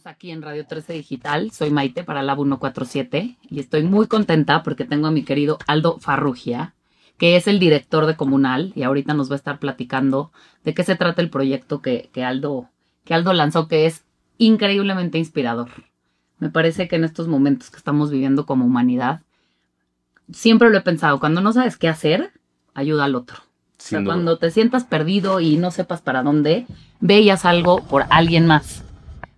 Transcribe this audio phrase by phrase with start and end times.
[0.00, 1.50] Estamos aquí en Radio 13 Digital.
[1.50, 5.98] Soy Maite para Lab 147 y estoy muy contenta porque tengo a mi querido Aldo
[5.98, 6.72] Farrugia,
[7.18, 10.32] que es el director de Comunal y ahorita nos va a estar platicando
[10.64, 12.70] de qué se trata el proyecto que, que, Aldo,
[13.04, 14.04] que Aldo lanzó, que es
[14.38, 15.68] increíblemente inspirador.
[16.38, 19.20] Me parece que en estos momentos que estamos viviendo como humanidad,
[20.32, 22.32] siempre lo he pensado, cuando no sabes qué hacer,
[22.72, 23.36] ayuda al otro.
[23.40, 23.42] O
[23.76, 26.66] sea, cuando te sientas perdido y no sepas para dónde,
[27.00, 28.82] veías algo por alguien más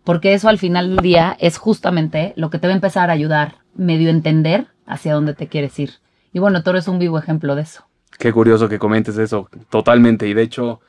[0.05, 3.14] porque eso al final del día es justamente lo que te va a empezar a
[3.14, 5.90] ayudar, medio entender hacia dónde te quieres ir.
[6.32, 7.85] Y bueno, tú eres un vivo ejemplo de eso.
[8.18, 10.29] Qué curioso que comentes eso, totalmente.
[10.29, 10.80] Y de hecho,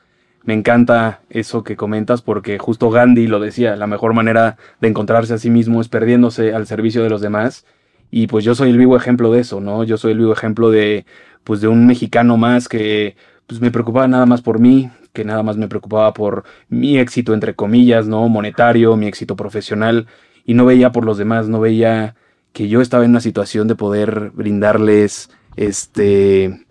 [0.44, 5.34] me encanta eso que comentas porque justo Gandhi lo decía, la mejor manera de encontrarse
[5.34, 7.64] a sí mismo es perdiéndose al servicio de los demás.
[8.10, 9.84] Y pues yo soy el vivo ejemplo de eso, ¿no?
[9.84, 11.06] Yo soy el vivo ejemplo de,
[11.42, 15.42] pues de un mexicano más que pues me preocupaba nada más por mí, que nada
[15.42, 18.28] más me preocupaba por mi éxito, entre comillas, ¿no?
[18.28, 20.06] Monetario, mi éxito profesional,
[20.44, 22.14] y no veía por los demás, no veía
[22.52, 26.64] que yo estaba en una situación de poder brindarles este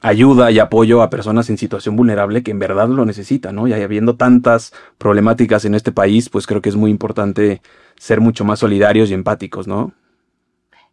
[0.00, 3.66] ayuda y apoyo a personas en situación vulnerable que en verdad lo necesitan, ¿no?
[3.66, 7.62] Y habiendo tantas problemáticas en este país, pues creo que es muy importante
[7.96, 9.92] ser mucho más solidarios y empáticos, ¿no?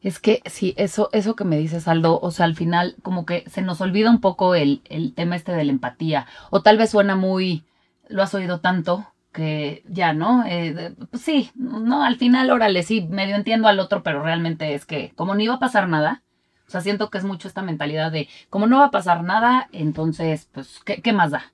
[0.02, 3.44] Es que sí, eso, eso que me dices, Aldo, o sea, al final como que
[3.50, 6.28] se nos olvida un poco el, el tema este de la empatía.
[6.52, 7.64] O tal vez suena muy,
[8.08, 10.46] lo has oído tanto que ya, ¿no?
[10.48, 14.86] Eh, pues sí, no, al final, órale, sí, medio entiendo al otro, pero realmente es
[14.86, 16.24] que como no iba a pasar nada,
[16.68, 19.68] o sea, siento que es mucho esta mentalidad de como no va a pasar nada,
[19.74, 21.52] entonces, pues, ¿qué, qué más da?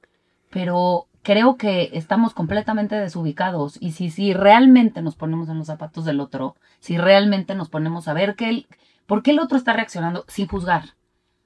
[0.51, 6.05] Pero creo que estamos completamente desubicados y si, si realmente nos ponemos en los zapatos
[6.05, 8.67] del otro, si realmente nos ponemos a ver que el,
[9.05, 10.95] por qué el otro está reaccionando sin juzgar,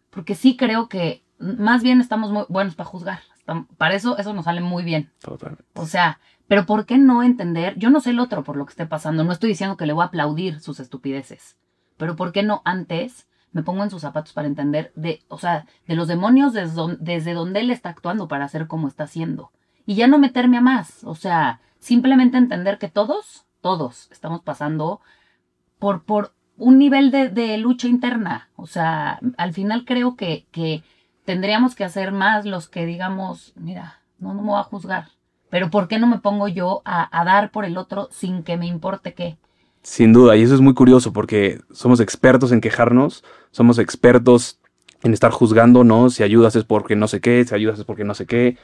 [0.10, 3.20] porque sí creo que más bien estamos muy buenos para juzgar,
[3.78, 5.12] para eso eso nos sale muy bien.
[5.20, 5.66] Totalmente.
[5.74, 7.78] O sea, pero ¿por qué no entender?
[7.78, 9.94] Yo no sé el otro por lo que esté pasando, no estoy diciendo que le
[9.94, 11.58] voy a aplaudir sus estupideces,
[11.98, 15.66] pero ¿por qué no antes me pongo en sus zapatos para entender de, o sea,
[15.88, 19.52] de los demonios desde donde, desde donde él está actuando para hacer como está haciendo?
[19.86, 21.04] Y ya no meterme a más.
[21.04, 25.02] O sea, simplemente entender que todos, todos estamos pasando
[25.80, 28.50] por, por un nivel de, lucha interna.
[28.56, 30.84] O sea, al final creo que, que
[31.26, 35.10] tendríamos que hacer más los que digamos, mira, no, no me voy a juzgar.
[35.50, 38.58] Pero ¿por qué no me pongo yo a, a dar por el otro sin que
[38.58, 39.38] me importe qué?
[39.84, 44.60] Sin duda, y eso es muy curioso porque somos expertos en quejarnos, somos expertos
[45.04, 46.10] en estar juzgando, ¿no?
[46.10, 48.58] Si ayudas es porque no sé qué, si ayudas es porque no sé qué,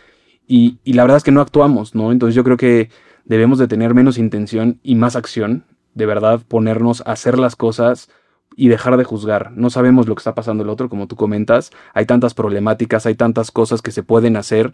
[0.54, 2.12] y, la verdad es que no actuamos, ¿no?
[2.12, 2.90] Entonces yo creo que
[3.24, 5.64] debemos de tener menos intención y más acción,
[5.94, 8.10] de verdad ponernos a hacer las cosas
[8.58, 9.54] y dejar de juzgar.
[9.54, 11.72] No sabemos lo que está pasando el otro, como tú comentas.
[11.94, 14.74] Hay tantas problemáticas, hay tantas cosas que se pueden hacer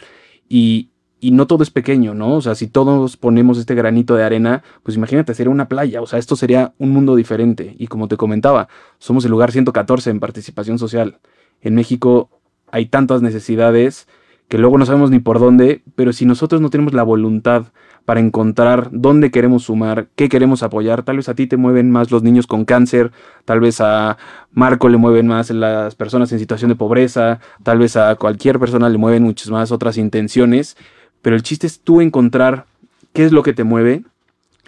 [0.49, 0.89] y,
[1.19, 2.37] y no todo es pequeño, ¿no?
[2.37, 6.07] O sea, si todos ponemos este granito de arena, pues imagínate, sería una playa, o
[6.07, 7.75] sea, esto sería un mundo diferente.
[7.77, 8.67] Y como te comentaba,
[8.97, 11.19] somos el lugar 114 en participación social.
[11.61, 12.31] En México
[12.71, 14.07] hay tantas necesidades
[14.47, 17.66] que luego no sabemos ni por dónde, pero si nosotros no tenemos la voluntad
[18.06, 22.09] para encontrar dónde queremos sumar, qué queremos apoyar, tal vez a ti te mueven más
[22.09, 23.12] los niños con cáncer,
[23.44, 24.18] tal vez a
[24.53, 28.88] Marco le mueven más las personas en situación de pobreza, tal vez a cualquier persona
[28.88, 30.78] le mueven muchas más otras intenciones,
[31.22, 32.66] pero el chiste es tú encontrar
[33.12, 34.06] qué es lo que te mueve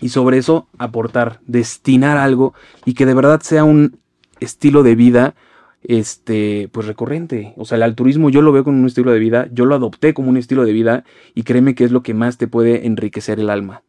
[0.02, 2.54] y sobre eso aportar, destinar algo
[2.84, 4.00] y que de verdad sea un
[4.42, 5.36] estilo de vida
[5.84, 7.54] este, pues recurrente.
[7.58, 10.14] O sea, el altruismo yo lo veo como un estilo de vida, yo lo adopté
[10.14, 11.04] como un estilo de vida
[11.34, 13.84] y créeme que es lo que más te puede enriquecer el alma.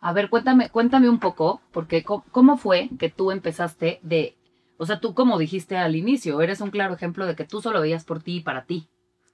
[0.00, 4.34] A ver, cuéntame, cuéntame un poco, porque ¿cómo fue que tú empezaste de,
[4.78, 7.82] o sea, tú como dijiste al inicio, eres un claro ejemplo de que tú solo
[7.82, 8.88] veías por ti y para ti.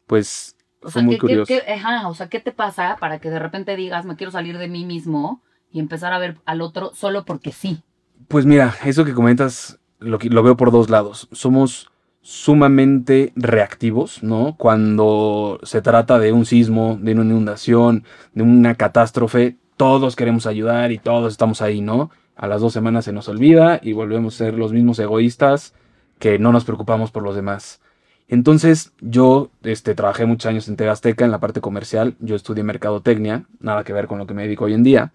[0.07, 1.53] Pues fue muy curioso.
[1.69, 4.69] ajá, o sea, ¿qué te pasa para que de repente digas, me quiero salir de
[4.69, 5.41] mí mismo
[5.71, 7.83] y empezar a ver al otro solo porque sí?
[8.29, 11.29] Pues mira, eso que comentas lo, lo veo por dos lados.
[11.31, 11.91] Somos
[12.27, 14.57] sumamente reactivos, ¿no?
[14.59, 18.03] Cuando se trata de un sismo, de una inundación,
[18.35, 22.11] de una catástrofe, todos queremos ayudar y todos estamos ahí, ¿no?
[22.35, 25.73] A las dos semanas se nos olvida y volvemos a ser los mismos egoístas
[26.19, 27.81] que no nos preocupamos por los demás.
[28.27, 33.45] Entonces, yo este, trabajé muchos años en Tegasteca en la parte comercial, yo estudié mercadotecnia,
[33.61, 35.13] nada que ver con lo que me dedico hoy en día,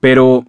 [0.00, 0.44] pero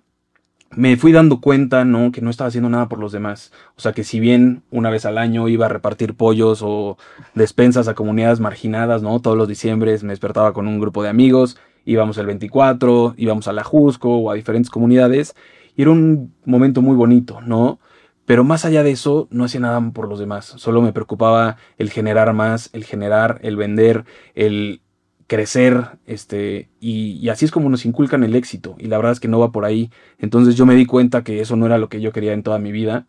[0.75, 2.11] me fui dando cuenta, ¿no?
[2.11, 3.51] Que no estaba haciendo nada por los demás.
[3.75, 6.97] O sea, que si bien una vez al año iba a repartir pollos o
[7.35, 9.19] despensas a comunidades marginadas, ¿no?
[9.19, 13.53] Todos los diciembres me despertaba con un grupo de amigos, íbamos el 24, íbamos a
[13.53, 15.35] la Jusco o a diferentes comunidades,
[15.75, 17.79] y era un momento muy bonito, ¿no?
[18.25, 20.45] Pero más allá de eso, no hacía nada por los demás.
[20.45, 24.82] Solo me preocupaba el generar más, el generar, el vender, el
[25.27, 29.27] crecer, este, y, así es como nos inculcan el éxito, y la verdad es que
[29.27, 29.89] no va por ahí.
[30.19, 32.59] Entonces yo me di cuenta que eso no era lo que yo quería en toda
[32.59, 33.07] mi vida,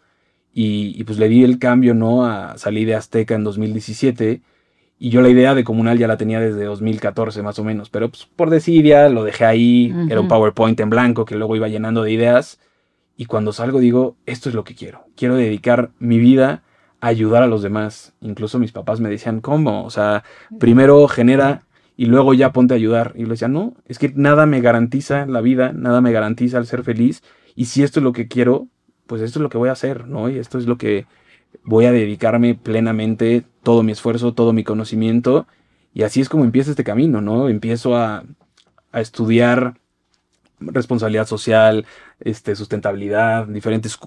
[0.53, 2.27] y, pues le di el cambio, ¿no?
[2.27, 4.43] A salir de Azteca en 2017,
[4.99, 8.09] y yo la idea de comunal ya la tenía desde 2014 más o menos, pero
[8.09, 12.03] pues por desidia lo dejé ahí, era un PowerPoint en blanco que luego iba llenando
[12.05, 12.61] de ideas,
[13.17, 16.63] y cuando salgo digo, esto es lo que quiero, quiero dedicar mi vida
[17.01, 18.15] a ayudar a los demás.
[18.21, 19.85] Incluso mis papás me decían, ¿cómo?
[19.85, 20.25] O sea,
[20.59, 21.63] primero genera
[21.97, 23.13] y luego ya ponte a ayudar.
[23.17, 26.67] Y le decía, no, es que nada me garantiza la vida, nada me garantiza el
[26.67, 27.23] ser feliz.
[27.55, 28.69] Y si esto es lo que quiero,
[29.07, 30.29] pues esto es lo que voy a hacer, ¿no?
[30.29, 31.07] Y esto es lo que
[31.63, 35.47] voy a dedicarme plenamente, todo mi esfuerzo, todo mi conocimiento.
[35.93, 37.49] Y así es como empieza este camino, ¿no?
[37.49, 38.25] Empiezo a,
[38.91, 39.75] a estudiar
[40.61, 41.87] responsabilidad social,
[42.21, 43.99] este, sustentabilidad, diferentes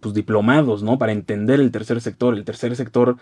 [0.00, 0.98] pues, diplomados, ¿no?
[0.98, 2.34] Para entender el tercer sector.
[2.34, 3.16] El tercer sector,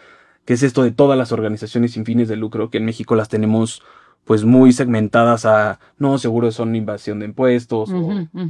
[0.45, 3.29] que es esto de todas las organizaciones sin fines de lucro, que en México las
[3.29, 3.83] tenemos
[4.25, 7.91] pues muy segmentadas a, no, seguro son invasión de impuestos,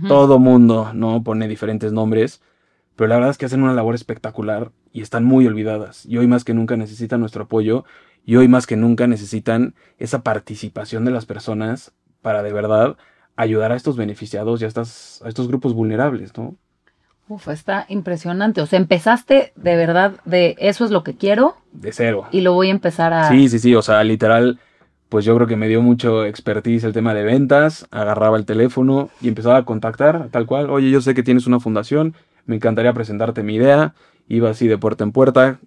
[0.08, 1.22] todo mundo, ¿no?
[1.22, 2.40] Pone diferentes nombres,
[2.96, 6.06] pero la verdad es que hacen una labor espectacular y están muy olvidadas.
[6.06, 7.84] Y hoy más que nunca necesitan nuestro apoyo
[8.24, 11.92] y hoy más que nunca necesitan esa participación de las personas
[12.22, 12.96] para de verdad
[13.36, 16.56] ayudar a estos beneficiados y a, estas, a estos grupos vulnerables, ¿no?
[17.26, 18.60] Uf, está impresionante.
[18.60, 21.56] O sea, empezaste de verdad de eso es lo que quiero.
[21.72, 22.26] De cero.
[22.30, 23.28] Y lo voy a empezar a.
[23.30, 23.74] Sí, sí, sí.
[23.74, 24.60] O sea, literal,
[25.08, 29.10] pues yo creo que me dio mucho expertise el tema de ventas, agarraba el teléfono
[29.20, 32.14] y empezaba a contactar tal cual, oye, yo sé que tienes una fundación,
[32.46, 33.94] me encantaría presentarte mi idea,
[34.28, 35.60] iba así de puerta en puerta,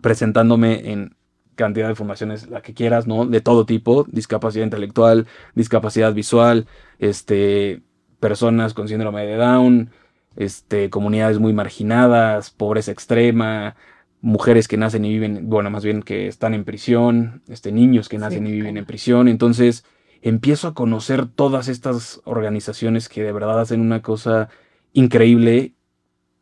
[0.00, 1.16] presentándome en
[1.54, 3.26] cantidad de fundaciones, la que quieras, ¿no?
[3.26, 6.66] De todo tipo, discapacidad intelectual, discapacidad visual,
[6.98, 7.82] este,
[8.20, 9.90] personas con síndrome de Down,
[10.36, 13.74] este, comunidades muy marginadas, pobreza extrema,
[14.20, 18.18] mujeres que nacen y viven, bueno, más bien que están en prisión, este, niños que
[18.18, 19.28] nacen y viven en prisión.
[19.28, 19.84] Entonces,
[20.22, 24.48] empiezo a conocer todas estas organizaciones que de verdad hacen una cosa
[24.92, 25.74] increíble.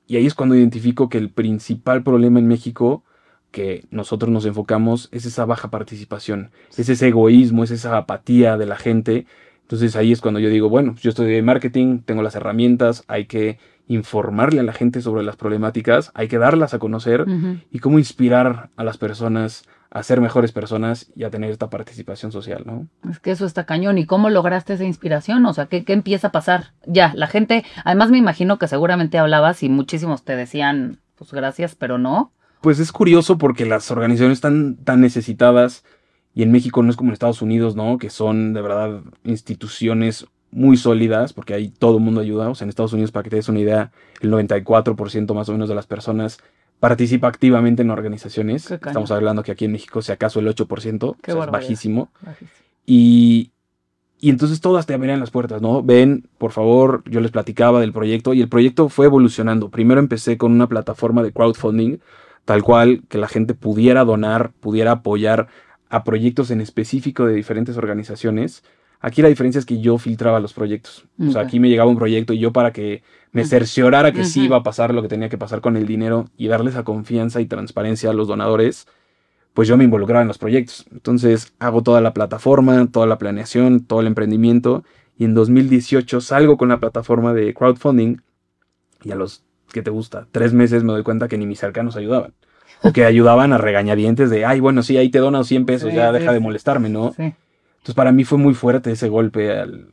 [0.06, 3.04] Y ahí es cuando identifico que el principal problema en México
[3.50, 8.66] que nosotros nos enfocamos es esa baja participación, es ese egoísmo, es esa apatía de
[8.66, 9.26] la gente.
[9.62, 13.24] Entonces ahí es cuando yo digo, bueno, yo estoy de marketing, tengo las herramientas, hay
[13.24, 13.58] que
[13.88, 17.24] informarle a la gente sobre las problemáticas, hay que darlas a conocer
[17.70, 22.32] y cómo inspirar a las personas a ser mejores personas y a tener esta participación
[22.32, 22.88] social, ¿no?
[23.08, 23.98] Es que eso está cañón.
[23.98, 25.46] ¿Y cómo lograste esa inspiración?
[25.46, 26.72] O sea, ¿qué, empieza a pasar?
[26.86, 31.76] Ya, la gente, además me imagino que seguramente hablabas y muchísimos te decían, pues gracias,
[31.76, 32.32] pero no.
[32.60, 35.84] Pues es curioso porque las organizaciones están tan necesitadas
[36.34, 37.96] y en México no es como en Estados Unidos, ¿no?
[37.96, 42.48] Que son de verdad instituciones muy sólidas, porque ahí todo el mundo ayuda.
[42.48, 45.52] O sea, en Estados Unidos, para que te des una idea, el 94% más o
[45.52, 46.38] menos de las personas
[46.80, 48.70] participa activamente en organizaciones.
[48.70, 52.10] Estamos hablando que aquí en México, si acaso el 8%, es bajísimo.
[52.86, 53.52] Y,
[54.18, 55.82] y entonces todas te abrían las puertas, ¿no?
[55.82, 59.70] Ven, por favor, yo les platicaba del proyecto y el proyecto fue evolucionando.
[59.70, 61.98] Primero empecé con una plataforma de crowdfunding,
[62.46, 65.48] tal cual que la gente pudiera donar, pudiera apoyar
[65.90, 68.62] a proyectos en específico de diferentes organizaciones
[69.00, 71.06] Aquí la diferencia es que yo filtraba los proyectos.
[71.20, 73.02] O sea, aquí me llegaba un proyecto y yo para que
[73.32, 76.26] me cerciorara que sí iba a pasar lo que tenía que pasar con el dinero
[76.36, 78.86] y darles a confianza y transparencia a los donadores,
[79.52, 80.86] pues yo me involucraba en los proyectos.
[80.90, 84.84] Entonces hago toda la plataforma, toda la planeación, todo el emprendimiento
[85.18, 88.22] y en 2018 salgo con la plataforma de crowdfunding
[89.04, 91.96] y a los que te gusta, tres meses me doy cuenta que ni mis cercanos
[91.96, 92.34] ayudaban.
[92.82, 96.12] O que ayudaban a regañadientes de, ay, bueno, sí, ahí te dono 100 pesos, ya
[96.12, 97.14] deja de molestarme, ¿no?
[97.16, 97.34] Sí.
[97.86, 99.52] Entonces para mí fue muy fuerte ese golpe.
[99.52, 99.90] Al,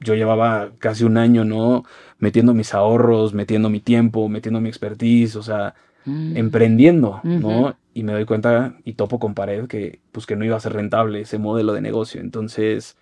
[0.00, 1.84] yo llevaba casi un año, ¿no?
[2.18, 5.74] Metiendo mis ahorros, metiendo mi tiempo, metiendo mi expertise, o sea,
[6.06, 6.38] mm.
[6.38, 7.76] emprendiendo, ¿no?
[7.92, 10.72] Y me doy cuenta y topo con pared que, pues, que no iba a ser
[10.72, 12.22] rentable ese modelo de negocio.
[12.22, 12.96] Entonces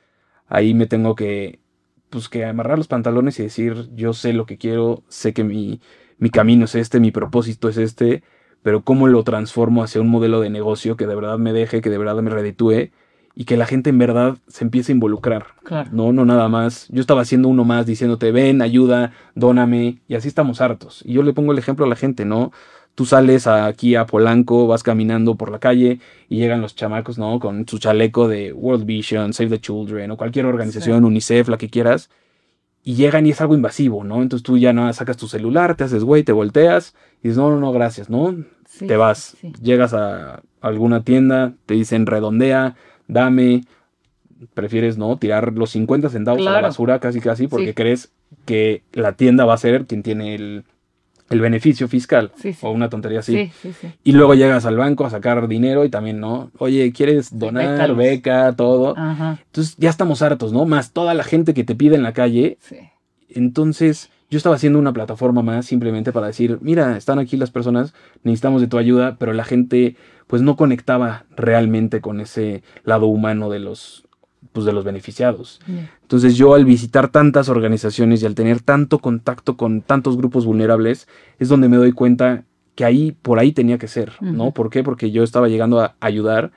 [0.48, 1.60] ahí me tengo que,
[2.10, 5.80] pues, que amarrar los pantalones y decir, yo sé lo que quiero, sé que mi,
[6.18, 8.24] mi camino es este, mi propósito es este,
[8.62, 11.90] pero cómo lo transformo hacia un modelo de negocio que de verdad me deje, que
[11.90, 12.90] de verdad me reditúe
[13.34, 15.46] y que la gente en verdad se empiece a involucrar.
[15.64, 15.90] Claro.
[15.92, 16.88] No, no nada más.
[16.90, 21.02] Yo estaba haciendo uno más diciéndote, ven, ayuda, dóname, y así estamos hartos.
[21.04, 22.52] Y yo le pongo el ejemplo a la gente, ¿no?
[22.94, 27.38] Tú sales aquí a Polanco, vas caminando por la calle y llegan los chamacos, ¿no?
[27.38, 31.70] Con su chaleco de World Vision, Save the Children o cualquier organización, UNICEF, la que
[31.70, 32.10] quieras.
[32.82, 34.22] Y llegan y es algo invasivo, ¿no?
[34.22, 37.50] Entonces tú ya no sacas tu celular, te haces güey, te volteas y dices, no,
[37.50, 38.34] no, no, gracias, ¿no?
[38.78, 39.36] te vas.
[39.62, 42.76] Llegas a alguna tienda, te dicen redondea,
[43.12, 43.62] dame,
[44.54, 48.10] prefieres no tirar los 50 centavos a la basura casi casi porque crees
[48.46, 50.64] que la tienda va a ser quien tiene el,
[51.28, 52.58] el beneficio fiscal Sí, sí.
[52.66, 53.36] o una tontería así.
[53.36, 53.88] Sí, sí, sí.
[54.02, 56.50] Y luego llegas al banco a sacar dinero y también, ¿no?
[56.58, 58.96] Oye, ¿quieres donar, beca, todo?
[58.96, 59.38] Ajá.
[59.46, 60.64] Entonces ya estamos hartos, ¿no?
[60.64, 62.56] Más toda la gente que te pide en la calle.
[62.60, 62.76] Sí.
[63.28, 67.94] Entonces yo estaba haciendo una plataforma más simplemente para decir, mira, están aquí las personas,
[68.22, 69.96] necesitamos de tu ayuda, pero la gente
[70.30, 74.06] pues no conectaba realmente con ese lado humano de los,
[74.52, 75.60] pues, de los beneficiados.
[76.02, 81.08] Entonces yo al visitar tantas organizaciones y al tener tanto contacto con tantos grupos vulnerables,
[81.40, 82.44] es donde me doy cuenta
[82.76, 84.52] que ahí, por ahí tenía que ser, ¿no?
[84.52, 84.84] ¿Por qué?
[84.84, 86.52] Porque yo estaba llegando a ayudar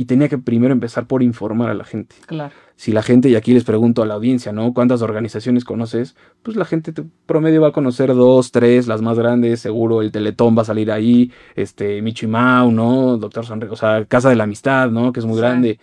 [0.00, 2.14] y tenía que primero empezar por informar a la gente.
[2.26, 2.54] Claro.
[2.76, 4.72] Si la gente, y aquí les pregunto a la audiencia, ¿no?
[4.72, 6.14] ¿Cuántas organizaciones conoces?
[6.44, 10.12] Pues la gente te- promedio va a conocer dos, tres, las más grandes, seguro el
[10.12, 13.16] Teletón va a salir ahí, este, Michimau, ¿no?
[13.18, 15.12] Doctor Sonre, o sea, Casa de la Amistad, ¿no?
[15.12, 15.40] Que es muy Sí.
[15.40, 15.80] grande.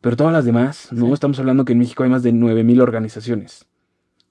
[0.00, 1.06] Pero todas las demás, ¿no?
[1.06, 1.12] Sí.
[1.14, 3.66] Estamos hablando que en México hay más de 9000 organizaciones.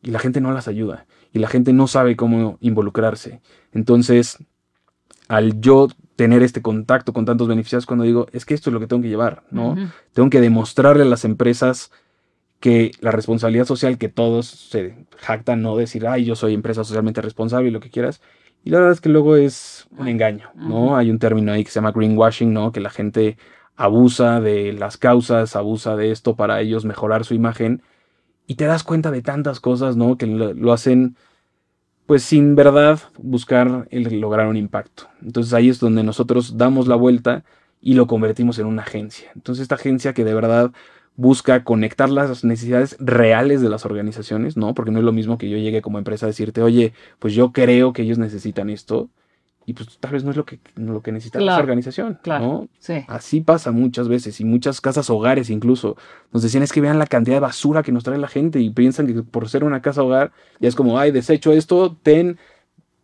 [0.01, 1.07] Y la gente no las ayuda.
[1.33, 3.41] Y la gente no sabe cómo involucrarse.
[3.73, 4.37] Entonces,
[5.27, 8.79] al yo tener este contacto con tantos beneficiados, cuando digo, es que esto es lo
[8.79, 9.75] que tengo que llevar, ¿no?
[10.13, 11.91] Tengo que demostrarle a las empresas
[12.59, 17.21] que la responsabilidad social que todos se jactan, no decir, ay, yo soy empresa socialmente
[17.21, 18.21] responsable y lo que quieras.
[18.63, 20.97] Y la verdad es que luego es un engaño, ¿no?
[20.97, 22.71] Hay un término ahí que se llama greenwashing, ¿no?
[22.71, 23.37] Que la gente
[23.75, 27.83] abusa de las causas, abusa de esto para ellos mejorar su imagen.
[28.47, 30.17] Y te das cuenta de tantas cosas, ¿no?
[30.17, 31.17] Que lo, lo hacen,
[32.05, 35.07] pues sin verdad buscar el lograr un impacto.
[35.23, 37.43] Entonces ahí es donde nosotros damos la vuelta
[37.81, 39.31] y lo convertimos en una agencia.
[39.35, 40.71] Entonces esta agencia que de verdad
[41.15, 44.73] busca conectar las necesidades reales de las organizaciones, ¿no?
[44.73, 47.51] Porque no es lo mismo que yo llegue como empresa a decirte, oye, pues yo
[47.51, 49.09] creo que ellos necesitan esto
[49.65, 52.45] y pues tal vez no es lo que, lo que necesita esa Claro, organización, claro.
[52.45, 52.67] ¿no?
[52.79, 53.03] Sí.
[53.07, 55.97] Así pasa muchas veces y muchas casas hogares incluso
[56.31, 58.69] nos decían es que vean la cantidad de basura que nos trae la gente y
[58.69, 62.37] piensan que por ser una casa hogar ya es como, ay, desecho esto, ten,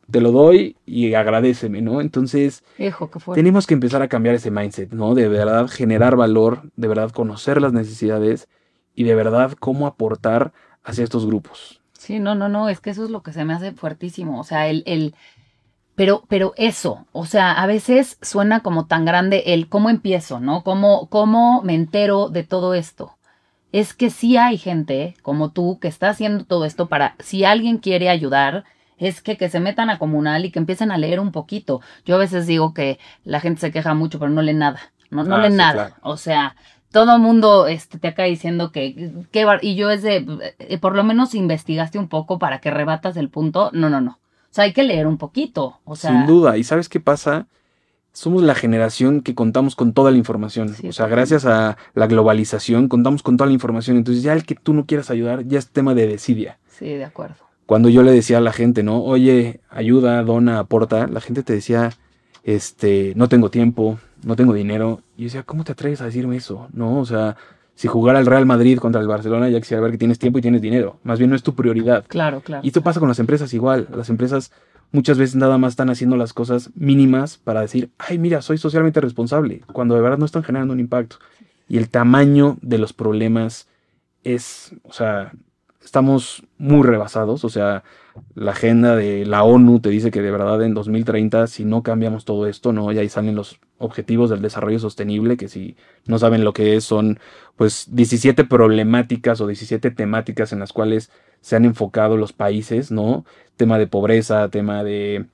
[0.09, 2.01] te lo doy y agradeceme, ¿no?
[2.01, 5.15] Entonces Hijo, tenemos que empezar a cambiar ese mindset, ¿no?
[5.15, 8.47] De verdad generar valor, de verdad conocer las necesidades
[8.93, 10.51] y de verdad cómo aportar
[10.83, 11.81] hacia estos grupos.
[11.97, 14.39] Sí, no, no, no, es que eso es lo que se me hace fuertísimo.
[14.39, 15.15] O sea, el, el,
[16.01, 20.63] pero, pero eso, o sea, a veces suena como tan grande el cómo empiezo, ¿no?
[20.63, 23.17] ¿Cómo, cómo me entero de todo esto?
[23.71, 27.77] Es que sí hay gente como tú que está haciendo todo esto para, si alguien
[27.77, 28.65] quiere ayudar,
[28.97, 31.81] es que, que se metan a comunal y que empiecen a leer un poquito.
[32.05, 34.79] Yo a veces digo que la gente se queja mucho, pero no lee nada.
[35.11, 35.73] No, no Ah, lee sí, nada.
[35.73, 35.95] claro.
[36.01, 36.55] O sea,
[36.91, 40.25] todo el mundo este, te acá diciendo que, que y yo es de,
[40.59, 43.69] eh, por lo menos investigaste un poco para que rebatas el punto.
[43.73, 44.20] No, no, no.
[44.51, 45.79] O sea, hay que leer un poquito.
[45.85, 46.57] O sea, Sin duda.
[46.57, 47.47] ¿Y sabes qué pasa?
[48.11, 50.75] Somos la generación que contamos con toda la información.
[50.75, 53.95] Sí, o sea, gracias a la globalización contamos con toda la información.
[53.95, 56.59] Entonces ya el que tú no quieras ayudar ya es tema de desidia.
[56.67, 57.35] Sí, de acuerdo.
[57.65, 59.01] Cuando yo le decía a la gente, ¿no?
[59.01, 61.91] Oye, ayuda, dona, aporta, la gente te decía,
[62.43, 64.99] este, no tengo tiempo, no tengo dinero.
[65.15, 66.67] Y yo decía, ¿cómo te atreves a decirme eso?
[66.73, 67.37] No, o sea,
[67.81, 70.41] si jugara el Real Madrid contra el Barcelona, ya quisiera ver que tienes tiempo y
[70.43, 70.99] tienes dinero.
[71.01, 72.05] Más bien no es tu prioridad.
[72.07, 72.63] Claro, claro.
[72.63, 73.87] Y esto pasa con las empresas igual.
[73.95, 74.51] Las empresas
[74.91, 79.01] muchas veces nada más están haciendo las cosas mínimas para decir, ay, mira, soy socialmente
[79.01, 81.15] responsable, cuando de verdad no están generando un impacto.
[81.67, 83.67] Y el tamaño de los problemas
[84.23, 85.31] es, o sea,
[85.83, 87.43] estamos muy rebasados.
[87.45, 87.83] O sea,
[88.35, 92.25] la agenda de la ONU te dice que de verdad en 2030, si no cambiamos
[92.25, 92.91] todo esto, ¿no?
[92.91, 96.83] Y ahí salen los objetivos del desarrollo sostenible, que si no saben lo que es,
[96.83, 97.19] son
[97.55, 101.11] pues 17 problemáticas o 17 temáticas en las cuales
[101.41, 103.25] se han enfocado los países, ¿no?
[103.57, 105.25] Tema de pobreza, tema de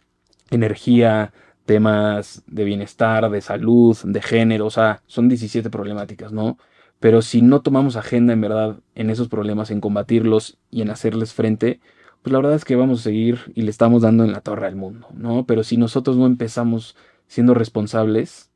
[0.49, 1.33] energía,
[1.65, 6.57] temas de bienestar, de salud, de género, o sea, son 17 problemáticas, ¿no?
[6.99, 11.33] Pero si no tomamos agenda en verdad en esos problemas, en combatirlos y en hacerles
[11.33, 11.79] frente,
[12.21, 14.67] pues la verdad es que vamos a seguir y le estamos dando en la torre
[14.67, 15.45] al mundo, ¿no?
[15.45, 16.95] Pero si nosotros no empezamos
[17.27, 18.49] siendo responsables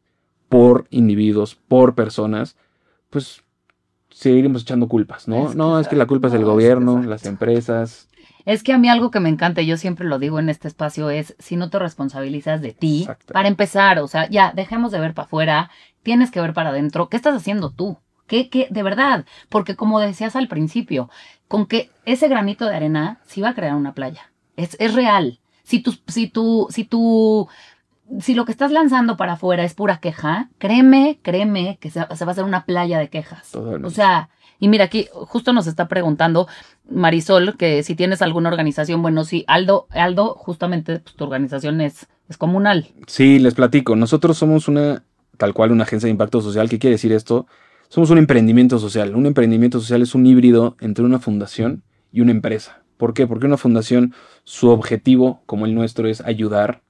[0.49, 2.57] por individuos, por personas,
[3.09, 3.43] pues
[4.09, 5.45] seguiremos echando culpas, ¿no?
[5.45, 8.09] Es que no, es que la culpa es del exacto, gobierno, es que las empresas.
[8.45, 10.67] Es que a mí algo que me encanta, y yo siempre lo digo en este
[10.67, 13.33] espacio, es si no te responsabilizas de ti, Exacto.
[13.33, 15.71] para empezar, o sea, ya, dejemos de ver para afuera,
[16.03, 17.97] tienes que ver para adentro, ¿qué estás haciendo tú?
[18.31, 19.25] ¿Qué, qué, de verdad?
[19.49, 21.09] Porque como decías al principio,
[21.49, 24.31] con que ese granito de arena sí va a crear una playa.
[24.55, 25.41] Es, es real.
[25.63, 27.49] Si tú, si tú, si tú,
[28.21, 32.23] si lo que estás lanzando para afuera es pura queja, créeme, créeme que se, se
[32.23, 33.51] va a hacer una playa de quejas.
[33.51, 33.85] Totalmente.
[33.85, 36.47] O sea, y mira, aquí justo nos está preguntando
[36.89, 42.07] Marisol que si tienes alguna organización, bueno, sí, Aldo, Aldo, justamente pues, tu organización es,
[42.29, 42.87] es comunal.
[43.07, 43.97] Sí, les platico.
[43.97, 45.03] Nosotros somos una,
[45.35, 46.69] tal cual, una agencia de impacto social.
[46.69, 47.45] ¿Qué quiere decir esto?
[47.91, 49.17] Somos un emprendimiento social.
[49.17, 51.83] Un emprendimiento social es un híbrido entre una fundación
[52.13, 52.83] y una empresa.
[52.95, 53.27] ¿Por qué?
[53.27, 54.13] Porque una fundación,
[54.45, 56.83] su objetivo, como el nuestro, es ayudar,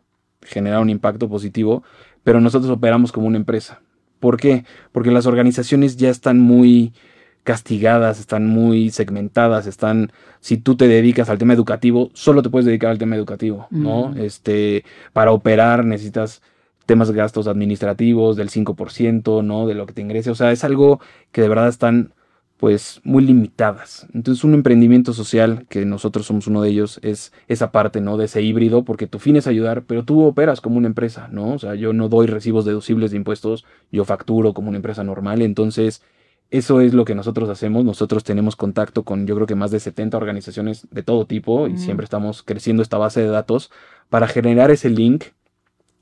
[0.44, 1.82] generar un impacto positivo,
[2.24, 3.82] pero nosotros operamos como una empresa.
[4.20, 4.64] ¿Por qué?
[4.92, 6.94] Porque las organizaciones ya están muy
[7.42, 12.68] castigadas, están muy segmentadas, están, si tú te dedicas al tema educativo, solo te puedes
[12.68, 14.14] dedicar al tema educativo, ¿no?
[14.18, 16.44] Este, para operar necesitas
[16.92, 19.66] temas de gastos administrativos del 5%, ¿no?
[19.66, 21.00] De lo que te ingrese, o sea, es algo
[21.32, 22.14] que de verdad están
[22.58, 24.08] pues muy limitadas.
[24.14, 28.18] Entonces un emprendimiento social, que nosotros somos uno de ellos, es esa parte, ¿no?
[28.18, 31.54] De ese híbrido, porque tu fin es ayudar, pero tú operas como una empresa, ¿no?
[31.54, 35.42] O sea, yo no doy recibos deducibles de impuestos, yo facturo como una empresa normal,
[35.42, 36.04] entonces
[36.50, 37.86] eso es lo que nosotros hacemos.
[37.86, 41.78] Nosotros tenemos contacto con yo creo que más de 70 organizaciones de todo tipo y
[41.78, 43.72] siempre estamos creciendo esta base de datos
[44.10, 45.24] para generar ese link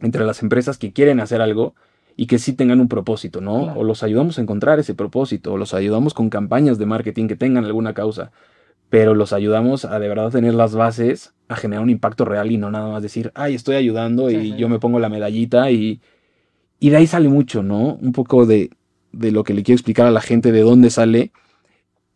[0.02, 1.76] entre las empresas que quieren hacer algo
[2.16, 3.74] y que sí tengan un propósito, ¿no?
[3.76, 7.36] O los ayudamos a encontrar ese propósito, o los ayudamos con campañas de marketing que
[7.36, 8.32] tengan alguna causa,
[8.90, 12.58] pero los ayudamos a de verdad tener las bases, a generar un impacto real y
[12.58, 16.02] no nada más decir, ay, estoy ayudando y yo me pongo la medallita y,
[16.80, 17.96] y de ahí sale mucho, ¿no?
[18.02, 18.72] Un poco de,
[19.12, 21.32] de lo que le quiero explicar a la gente de dónde sale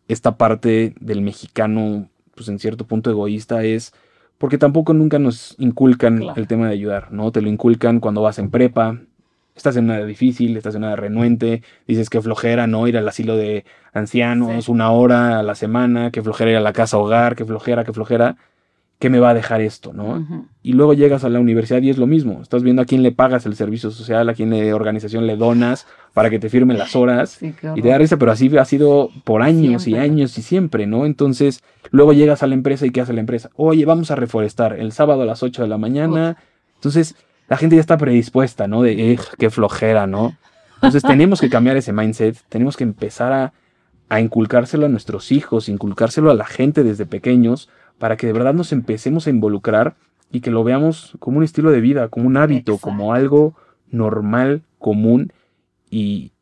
[0.08, 3.92] esta parte del mexicano, pues en cierto punto egoísta, es
[4.38, 7.32] porque tampoco nunca nos inculcan el tema de ayudar, ¿no?
[7.32, 9.00] Te lo inculcan cuando vas en prepa,
[9.54, 12.86] estás en una difícil, estás en una renuente, dices que flojera, ¿no?
[12.88, 16.72] Ir al asilo de ancianos una hora a la semana, que flojera ir a la
[16.72, 18.36] casa hogar, que flojera, que flojera.
[19.04, 19.92] ¿Qué me va a dejar esto?
[19.92, 20.46] ¿no?
[20.62, 22.40] Y luego llegas a la universidad y es lo mismo.
[22.40, 25.86] Estás viendo a quién le pagas el servicio social, a quién de organización le donas
[26.14, 27.38] para que te firmen las horas.
[27.42, 31.04] y te da risa, pero así ha sido por años y años y siempre, ¿no?
[31.04, 33.50] Entonces, luego llegas a la empresa y ¿qué hace la empresa?
[33.56, 36.38] Oye, vamos a reforestar el sábado a las 8 de la mañana.
[36.76, 37.14] Entonces,
[37.50, 38.80] la gente ya está predispuesta, ¿no?
[38.80, 40.34] De, qué flojera, ¿no?
[40.76, 43.52] Entonces, tenemos que cambiar ese mindset, tenemos que empezar a,
[44.08, 48.54] a inculcárselo a nuestros hijos, inculcárselo a la gente desde pequeños para que de verdad
[48.54, 49.96] nos empecemos a involucrar
[50.30, 53.54] y que lo veamos como un estilo de vida, como un hábito, como algo
[53.90, 55.32] normal, común
[55.90, 56.32] y,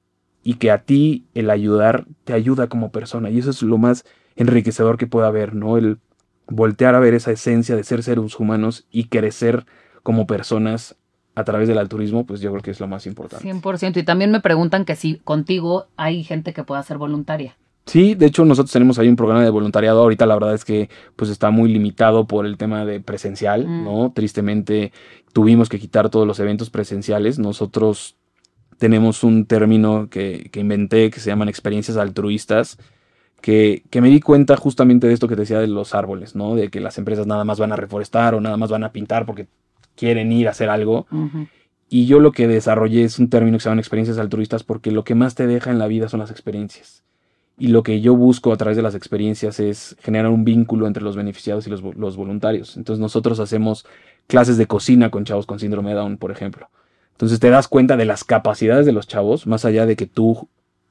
[0.43, 3.31] y que a ti el ayudar te ayuda como persona.
[3.31, 4.05] Y eso es lo más
[4.37, 5.77] enriquecedor que pueda haber, ¿no?
[5.77, 5.99] El
[6.47, 9.67] voltear a ver esa esencia de ser seres humanos y crecer
[10.03, 10.97] como personas
[11.35, 13.49] a través del altruismo, pues yo creo que es lo más importante.
[13.49, 13.97] 100%.
[13.97, 17.57] Y también me preguntan que si contigo hay gente que pueda ser voluntaria.
[17.85, 20.01] Sí, de hecho nosotros tenemos ahí un programa de voluntariado.
[20.01, 23.85] Ahorita la verdad es que pues está muy limitado por el tema de presencial, mm.
[23.85, 24.13] ¿no?
[24.15, 24.93] Tristemente
[25.33, 27.39] tuvimos que quitar todos los eventos presenciales.
[27.39, 28.17] Nosotros
[28.79, 32.79] tenemos un término que, que inventé que se llaman experiencias altruistas.
[33.41, 36.55] Que, que, me di cuenta justamente de esto que te decía de los árboles, ¿no?
[36.55, 39.27] De que las empresas nada más van a reforestar o nada más van a pintar
[39.27, 39.49] porque
[39.97, 41.07] quieren ir a hacer algo.
[41.89, 45.03] Y yo lo que desarrollé es un término que se llaman experiencias altruistas porque lo
[45.03, 47.03] que más te deja en la vida son las experiencias.
[47.63, 51.05] Y lo que yo busco a través de las experiencias es generar un vínculo entre
[51.05, 52.77] los beneficiados y los, voluntarios.
[52.77, 53.87] Entonces nosotros hacemos
[54.27, 56.71] clases de cocina con chavos con síndrome de Down, por ejemplo.
[57.13, 60.49] Entonces te das cuenta de las capacidades de los chavos, más allá de que tú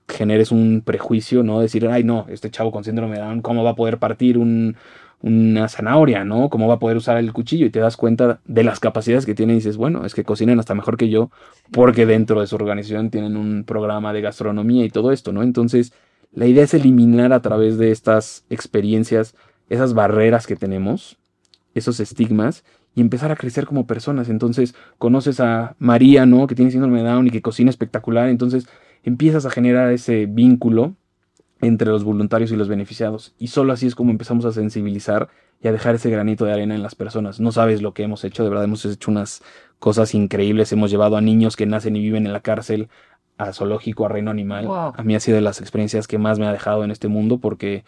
[0.08, 1.60] generes un prejuicio, ¿no?
[1.60, 5.68] Decir, ay, no, este chavo con síndrome de Down, ¿cómo va a poder partir una
[5.68, 6.50] zanahoria, ¿no?
[6.50, 7.66] ¿Cómo va a poder usar el cuchillo?
[7.66, 10.58] Y te das cuenta de las capacidades que tiene y dices, bueno, es que cocinan
[10.58, 11.32] hasta mejor que yo,
[11.74, 15.44] porque dentro de su organización tienen un programa de gastronomía y todo esto, ¿no?
[15.44, 15.92] Entonces,
[16.34, 19.36] la idea es eliminar a través de estas experiencias
[19.70, 21.17] esas barreras que tenemos,
[21.74, 22.63] esos estigmas,
[22.96, 24.30] y empezar a crecer como personas.
[24.30, 26.48] Entonces conoces a María, ¿no?
[26.48, 28.30] Que tiene síndrome de Down y que cocina espectacular.
[28.30, 28.67] Entonces
[29.04, 30.96] empiezas a generar ese vínculo
[31.62, 33.34] entre los voluntarios y los beneficiados.
[33.38, 35.30] Y solo así es como empezamos a sensibilizar
[35.62, 37.39] y a dejar ese granito de arena en las personas.
[37.39, 39.44] No sabes lo que hemos hecho, de verdad hemos hecho unas
[39.80, 40.72] cosas increíbles.
[40.72, 42.89] Hemos llevado a niños que nacen y viven en la cárcel
[43.42, 44.68] a zoológico, a reino animal.
[44.70, 47.40] A mí ha sido de las experiencias que más me ha dejado en este mundo
[47.40, 47.84] porque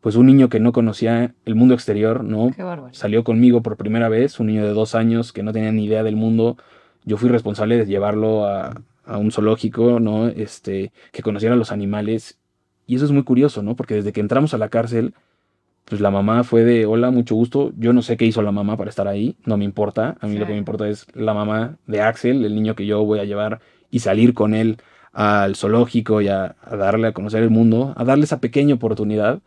[0.00, 2.50] pues un niño que no conocía el mundo exterior, ¿no?
[2.92, 6.02] Salió conmigo por primera vez, un niño de dos años que no tenía ni idea
[6.02, 6.56] del mundo.
[7.04, 10.28] Yo fui responsable de llevarlo a, a un zoológico, ¿no?
[10.28, 12.38] Este, que conociera los animales.
[12.86, 13.74] Y eso es muy curioso, ¿no?
[13.74, 15.14] Porque desde que entramos a la cárcel,
[15.86, 17.72] pues la mamá fue de, hola, mucho gusto.
[17.76, 20.16] Yo no sé qué hizo la mamá para estar ahí, no me importa.
[20.20, 23.04] A mí lo que me importa es la mamá de Axel, el niño que yo
[23.04, 24.78] voy a llevar y salir con él
[25.16, 29.40] al zoológico y a, darle a conocer el mundo, a darle esa pequeña oportunidad.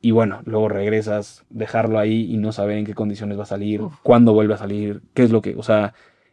[0.00, 3.82] Y bueno, luego regresas, dejarlo ahí y no saber en qué condiciones va a salir,
[4.02, 5.92] cuándo vuelve a salir, qué es lo que, o sea,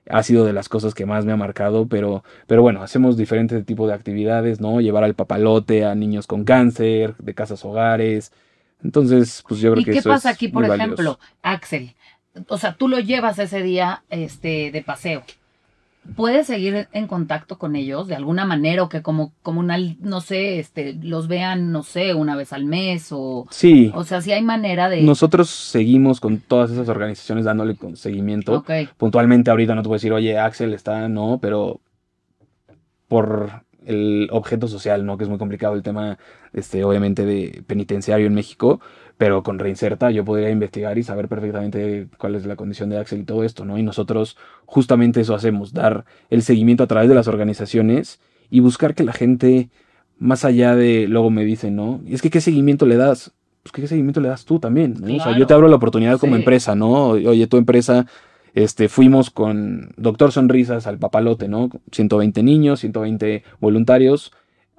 [0.09, 3.65] ha sido de las cosas que más me ha marcado, pero, pero bueno, hacemos diferentes
[3.65, 4.79] tipos de actividades, ¿no?
[4.79, 8.31] Llevar al papalote a niños con cáncer, de casas hogares.
[8.81, 11.93] Entonces, pues yo creo que qué pasa aquí, por ejemplo, Axel?
[12.47, 15.23] O sea, tú lo llevas ese día este, de paseo
[16.15, 20.59] puedes seguir en contacto con ellos de alguna manera o que como comunal, no sé,
[20.59, 23.45] este, los vean, no sé, una vez al mes o...
[23.49, 23.91] Sí.
[23.95, 25.01] O sea, si hay manera de...
[25.01, 28.57] Nosotros seguimos con todas esas organizaciones dándole seguimiento.
[28.57, 28.71] Ok.
[28.97, 31.79] Puntualmente ahorita no te puedo decir, oye, Axel está, no, pero
[33.07, 35.17] por el objeto social, ¿no?
[35.17, 36.17] Que es muy complicado el tema,
[36.53, 38.81] este, obviamente, de penitenciario en México,
[39.17, 43.19] pero con Reinserta yo podría investigar y saber perfectamente cuál es la condición de Axel
[43.21, 43.77] y todo esto, ¿no?
[43.77, 48.93] Y nosotros justamente eso hacemos, dar el seguimiento a través de las organizaciones y buscar
[48.93, 49.69] que la gente,
[50.19, 51.99] más allá de, luego me dicen, ¿no?
[52.05, 53.31] Y es que, ¿qué seguimiento le das?
[53.63, 54.93] Pues, ¿qué seguimiento le das tú también?
[54.99, 55.07] ¿no?
[55.07, 57.07] O sea, yo te abro la oportunidad como empresa, ¿no?
[57.09, 58.05] Oye, tu empresa
[58.53, 61.69] este, fuimos con Doctor Sonrisas al papalote, ¿no?
[61.91, 64.31] 120 niños, 120 voluntarios.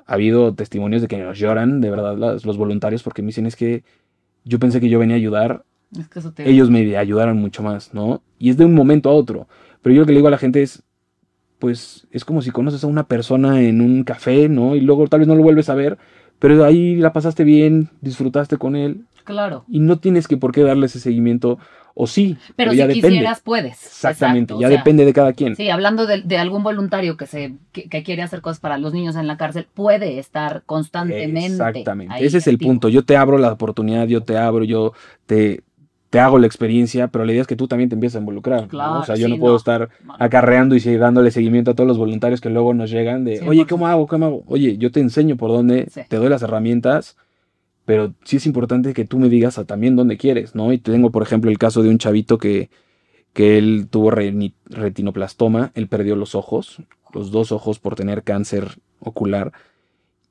[0.06, 3.44] Ha habido testimonios de que nos lloran, de verdad, las- los voluntarios, porque me dicen
[3.46, 3.84] es que
[4.44, 5.64] yo pensé que yo venía a ayudar,
[5.98, 6.48] Es que eso te...
[6.48, 8.22] ellos me ayudaron mucho más, ¿no?
[8.38, 9.48] Y es de un momento a otro.
[9.82, 10.82] Pero yo lo que le digo a la gente es,
[11.58, 14.76] pues es como si conoces a una persona en un café, ¿no?
[14.76, 15.98] Y luego tal vez no lo vuelves a ver,
[16.38, 19.64] pero ahí la pasaste bien, disfrutaste con él, Claro.
[19.68, 21.58] y no tienes que por qué darle ese seguimiento,
[22.00, 23.08] o sí, Pero, ya si depende.
[23.08, 23.72] quisieras, puedes.
[23.84, 25.56] Exactamente, Exacto, ya o sea, depende de cada quien.
[25.56, 28.92] Sí, hablando de, de algún voluntario que se que, que quiere hacer cosas para los
[28.94, 31.46] niños en la cárcel, puede estar constantemente.
[31.46, 32.14] Exactamente.
[32.14, 32.70] ahí Ese es el activo.
[32.70, 32.88] punto.
[32.88, 34.92] Yo te abro la oportunidad, yo te abro, yo
[35.26, 35.62] te,
[36.10, 38.62] te hago la experiencia, pero la idea es que tú también te empieces a involucrar.
[38.62, 38.68] ¿no?
[38.68, 39.58] Claro, O sea, yo sí, no puedo no.
[39.58, 43.64] estar acarreando y dándole seguimiento a todos los voluntarios que luego nos llegan de, oye,
[43.64, 43.68] 100%.
[43.68, 44.06] ¿cómo hago?
[44.06, 44.42] ¿Cómo hago?
[44.46, 46.00] Oye, yo te enseño por dónde, Sí.
[46.08, 47.16] te doy las herramientas,
[47.84, 50.72] pero sí es importante que tú me digas a también dónde quieres, ¿no?
[50.72, 52.70] Y tengo, por ejemplo, el caso de un chavito que,
[53.32, 56.82] que él tuvo reni- retinoplastoma, él perdió los ojos,
[57.14, 59.52] los dos ojos por tener cáncer ocular,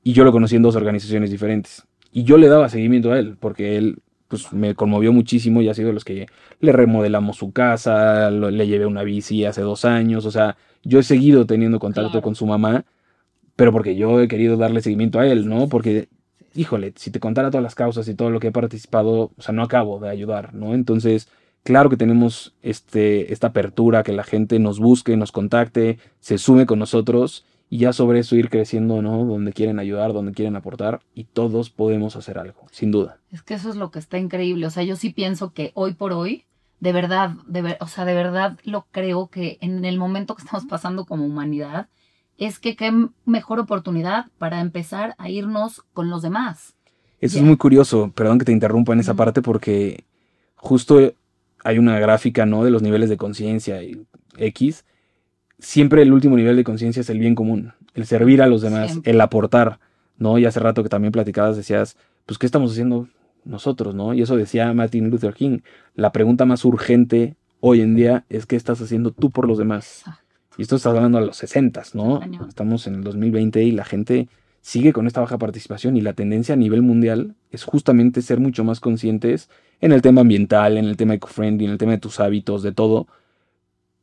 [0.04, 1.84] y yo lo conocí en dos organizaciones diferentes.
[2.12, 5.74] Y yo le daba seguimiento a él, porque él pues me conmovió muchísimo y ha
[5.74, 6.26] sido de los que
[6.60, 10.98] le remodelamos su casa, lo- le llevé una bici hace dos años, o sea, yo
[10.98, 12.22] he seguido teniendo contacto Claro.
[12.22, 12.84] con su mamá,
[13.56, 15.68] pero porque yo he querido darle seguimiento a él, ¿no?
[15.68, 16.08] Porque,
[16.54, 19.52] híjole, si te contara todas las causas y todo lo que he participado, o sea,
[19.54, 20.74] no acabo de ayudar, ¿no?
[20.74, 21.28] Entonces,
[21.64, 26.66] claro que tenemos este, esta apertura, que la gente nos busque, nos contacte, se sume
[26.66, 29.24] con nosotros y ya sobre eso ir creciendo, ¿no?
[29.24, 33.18] Donde quieren ayudar, donde quieren aportar y todos podemos hacer algo, sin duda.
[33.30, 34.66] Es que eso es lo que está increíble.
[34.66, 36.44] O sea, yo sí pienso que hoy por hoy,
[36.80, 40.42] de verdad, de ver- o sea, de verdad lo creo que en el momento que
[40.42, 41.88] estamos pasando como humanidad,
[42.38, 42.92] es que qué
[43.24, 46.74] mejor oportunidad para empezar a irnos con los demás.
[47.20, 50.04] Eso es muy curioso, perdón que te interrumpa en esa parte porque
[50.54, 51.00] justo
[51.64, 52.62] hay una gráfica, ¿no?
[52.62, 54.84] De los niveles de conciencia y X.
[55.58, 58.90] Siempre el último nivel de conciencia es el bien común, el servir a los demás,
[58.92, 59.12] Siempre.
[59.12, 59.80] el aportar,
[60.16, 60.38] ¿no?
[60.38, 63.08] Y hace rato que también platicabas decías, pues, ¿qué estamos haciendo
[63.44, 64.14] nosotros, no?
[64.14, 65.60] Y eso decía Martin Luther King.
[65.94, 70.00] La pregunta más urgente hoy en día es ¿qué estás haciendo tú por los demás?
[70.00, 70.28] Exacto.
[70.58, 72.20] Y esto estás hablando a los 60, ¿no?
[72.48, 74.28] Estamos en el 2020 y la gente
[74.60, 78.64] sigue con esta baja participación y la tendencia a nivel mundial es justamente ser mucho
[78.64, 79.48] más conscientes
[79.80, 82.72] en el tema ambiental, en el tema eco-friendly, en el tema de tus hábitos, de
[82.72, 83.06] todo,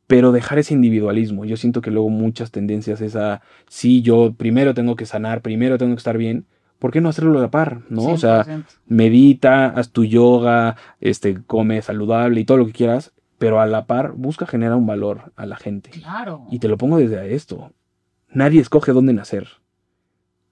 [0.06, 1.44] pero dejar ese individualismo.
[1.44, 5.78] Yo siento que luego muchas tendencias es a, sí, yo primero tengo que sanar, primero
[5.78, 6.46] tengo que estar bien,
[6.78, 7.80] ¿por qué no hacerlo a la par?
[7.88, 8.04] ¿no?
[8.04, 8.64] O sea, 100%.
[8.86, 13.86] medita, haz tu yoga, este, come saludable y todo lo que quieras, pero a la
[13.86, 15.90] par busca generar un valor a la gente.
[15.90, 16.46] claro.
[16.50, 17.72] Y te lo pongo desde esto.
[18.30, 19.48] Nadie escoge dónde nacer.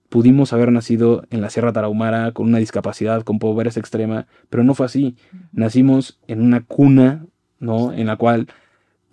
[0.08, 4.74] Pudimos haber nacido en la Sierra Tarahumara con una discapacidad, con pobreza extrema, pero no
[4.74, 5.16] fue así.
[5.52, 7.26] Nacimos en una cuna,
[7.58, 7.90] ¿no?
[7.90, 8.00] Sí.
[8.00, 8.46] En la cual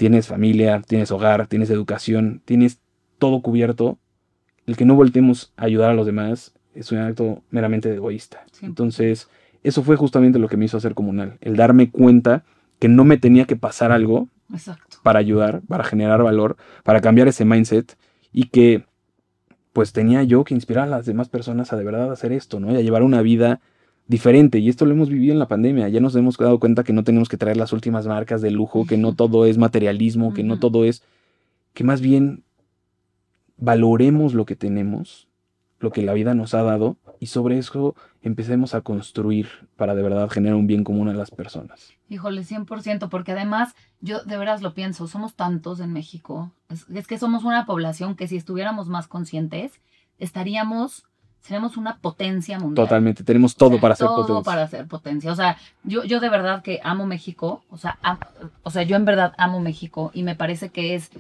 [0.02, 2.80] tienes familia, tienes hogar, tienes educación, tienes
[3.20, 4.00] todo cubierto.
[4.66, 8.44] El que no voltemos a ayudar a los demás es un acto meramente egoísta.
[8.52, 8.66] Sí.
[8.66, 9.30] Entonces,
[9.62, 11.38] eso fue justamente lo que me hizo hacer comunal.
[11.40, 12.46] El darme cuenta
[12.80, 14.98] que no me tenía que pasar algo Exacto.
[15.04, 17.96] para ayudar, para generar valor, para cambiar ese mindset
[18.34, 18.86] y que
[19.72, 22.72] pues tenía yo que inspirar a las demás personas a de verdad hacer esto, ¿no?
[22.74, 23.62] Y a llevar una vida
[24.12, 24.60] diferente.
[24.60, 25.88] Y esto lo hemos vivido en la pandemia.
[25.88, 28.86] Ya nos hemos dado cuenta que no tenemos que traer las últimas marcas de lujo,
[28.86, 31.02] que no todo es materialismo, que no todo es...
[31.74, 32.44] que más bien
[33.58, 35.28] valoremos lo que tenemos,
[35.80, 39.48] lo que la vida nos ha dado, y sobre eso empecemos a construir
[39.78, 41.94] para de verdad generar un bien común a las personas.
[42.10, 47.08] Híjole, 100%, porque además yo de veras lo pienso, somos tantos en México, es, es
[47.08, 49.80] que somos una población que si estuviéramos más conscientes,
[50.18, 51.06] estaríamos,
[51.42, 52.86] seríamos una potencia mundial.
[52.88, 54.44] Totalmente, tenemos todo O sea, para ser todo potencia.
[54.44, 55.32] para ser potencia.
[55.32, 57.98] O sea, yo, yo de verdad que amo México, o sea,
[58.64, 61.12] o sea, yo en verdad amo México y me parece que es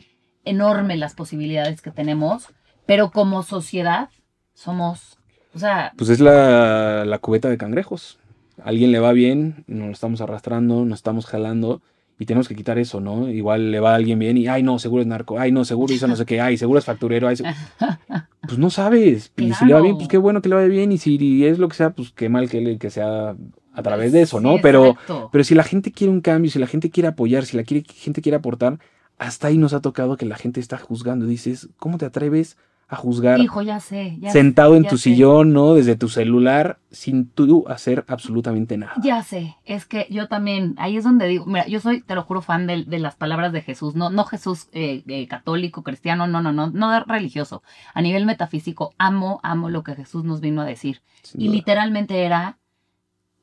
[0.46, 2.48] enorme las posibilidades que tenemos,
[2.86, 4.10] pero como sociedad
[4.54, 5.18] somos,
[5.54, 8.20] o sea, Pues es la, la cubeta de cangrejos.
[8.64, 11.82] A alguien le va bien, nos lo estamos arrastrando, nos estamos jalando.
[12.22, 13.28] Y tenemos que quitar eso, ¿no?
[13.30, 15.92] Igual le va a alguien bien y, ay, no, seguro es narco, ay, no, seguro
[15.92, 17.36] hizo no sé qué, ay, seguro es facturero, ay,
[18.42, 19.32] pues no sabes.
[19.38, 21.58] Y si le va bien, pues qué bueno que le vaya bien y si es
[21.58, 23.36] lo que sea, pues qué mal que, le, que sea
[23.74, 24.58] a través de eso, ¿no?
[24.62, 24.96] pero,
[25.32, 28.22] pero si la gente quiere un cambio, si la gente quiere apoyar, si la gente
[28.22, 28.78] quiere aportar,
[29.18, 31.26] hasta ahí nos ha tocado que la gente está juzgando.
[31.26, 32.56] Dices, ¿cómo te atreves
[32.92, 33.40] a juzgar.
[33.40, 34.20] Hijo, ya sé.
[34.34, 35.76] sentado en tu sillón, ¿no?
[35.76, 38.96] Desde tu celular, sin tú hacer absolutamente nada.
[39.02, 39.56] Ya sé.
[39.64, 42.68] Es que yo también, ahí es donde digo, mira, yo soy, te lo juro, fan
[42.68, 43.96] de, las palabras de Jesús.
[43.96, 47.64] No, no Jesús eh, eh, católico, cristiano, no, no, no, no religioso.
[47.94, 51.02] A nivel metafísico, amo, amo lo que Jesús nos vino a decir.
[51.34, 52.58] y literalmente era,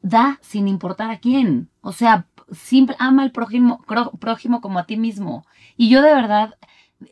[0.03, 1.71] da sin importar a quién.
[1.81, 3.83] O sea, simple, ama al prójimo,
[4.21, 5.47] prójimo como a ti mismo.
[5.79, 6.59] Y yo de verdad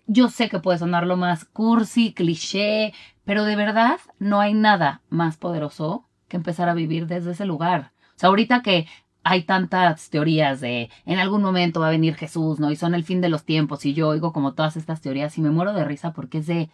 [0.07, 2.93] yo sé que puede sonar lo más cursi, cliché,
[3.25, 7.93] pero de verdad no hay nada más poderoso que empezar a vivir desde ese lugar.
[8.17, 8.87] O sea, ahorita que
[9.23, 12.71] hay tantas teorías de en algún momento va a venir Jesús, ¿no?
[12.71, 15.43] Y son el fin de los tiempos y yo oigo como todas estas teorías y
[15.43, 16.71] me muero de risa porque es de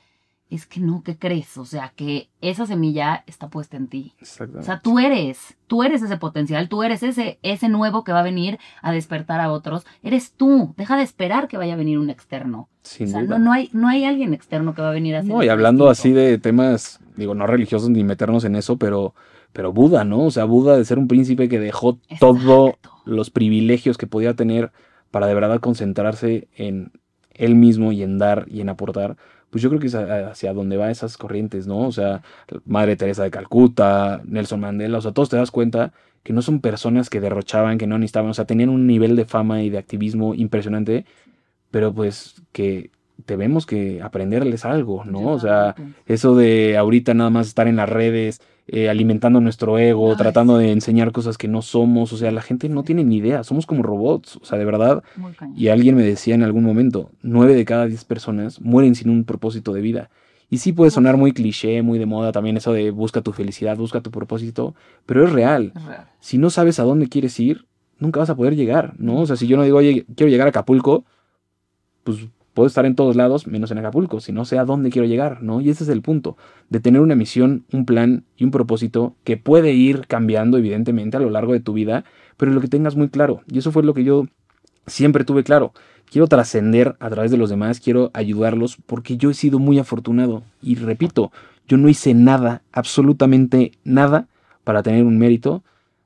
[0.54, 1.56] es que no, ¿qué crees?
[1.56, 4.12] O sea, que esa semilla está puesta en ti.
[4.20, 8.20] O sea, tú eres, tú eres ese potencial, tú eres ese, ese nuevo que va
[8.20, 9.86] a venir a despertar a otros.
[10.02, 10.74] Eres tú.
[10.76, 12.68] Deja de esperar que vaya a venir un externo.
[12.82, 15.32] o sea, No, no, hay, no hay alguien externo que va a venir a hacer
[15.32, 19.14] No, y hablando así de temas, digo, no religiosos ni meternos en eso, pero,
[19.54, 20.26] pero Buda, ¿no?
[20.26, 22.74] O sea, Buda de ser un príncipe que dejó todos
[23.06, 24.70] los privilegios que podía tener
[25.10, 26.92] para de verdad concentrarse en
[27.32, 29.16] él mismo y en dar y en aportar
[29.52, 31.80] pues yo creo que es hacia donde va esas corrientes, ¿no?
[31.80, 32.22] O sea,
[32.64, 36.60] Madre Teresa de Calcuta, Nelson Mandela, o sea, todos te das cuenta que no son
[36.60, 39.76] personas que derrochaban, que no necesitaban, o sea, tenían un nivel de fama y de
[39.76, 41.04] activismo impresionante,
[41.70, 42.92] pero pues que
[43.26, 45.32] debemos que aprenderles algo, ¿no?
[45.32, 45.74] O sea,
[46.06, 50.72] eso de ahorita nada más estar en las redes, eh, alimentando nuestro ego, tratando de
[50.72, 52.12] enseñar cosas que no somos.
[52.12, 55.02] O sea, la gente no tiene ni idea, somos como robots, o sea, de verdad.
[55.56, 59.24] Y alguien me decía en algún momento, nueve de cada diez personas mueren sin un
[59.24, 60.10] propósito de vida.
[60.50, 63.76] Y sí puede sonar muy cliché, muy de moda también eso de busca tu felicidad,
[63.78, 64.74] busca tu propósito,
[65.06, 65.72] pero es real.
[66.20, 67.64] Si no sabes a dónde quieres ir,
[67.98, 69.20] nunca vas a poder llegar, ¿no?
[69.20, 71.04] O sea, si yo no digo, oye, quiero llegar a Acapulco,
[72.04, 72.18] pues
[72.54, 75.42] Puedo estar en todos lados, menos en Acapulco, si no sé a dónde quiero llegar,
[75.42, 75.60] ¿no?
[75.60, 76.36] Y ese es el punto,
[76.68, 81.20] de tener una misión, un plan y un propósito que puede ir cambiando, evidentemente, a
[81.20, 82.04] lo largo de tu vida,
[82.36, 83.40] pero lo que tengas muy claro.
[83.50, 84.26] Y eso fue lo que yo
[84.86, 85.72] siempre tuve claro.
[86.10, 90.42] Quiero trascender a través de los demás, quiero ayudarlos, porque yo he sido muy afortunado.
[90.60, 91.32] Y repito,
[91.66, 94.26] yo no hice nada, absolutamente nada,
[94.62, 95.62] para tener un mérito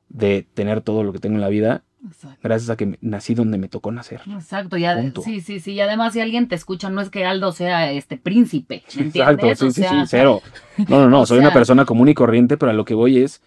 [0.09, 1.83] de tener todo lo que tengo en la vida
[2.43, 4.21] Gracias a que nací donde me tocó nacer.
[4.31, 5.73] Exacto, ya sí, sí, sí.
[5.73, 8.83] Y además, si alguien te escucha, no es que Aldo sea este príncipe.
[8.97, 10.43] Exacto, sí, sí, sí, cero.
[10.89, 13.43] No, no, no, soy una persona común y corriente, pero a lo que voy es.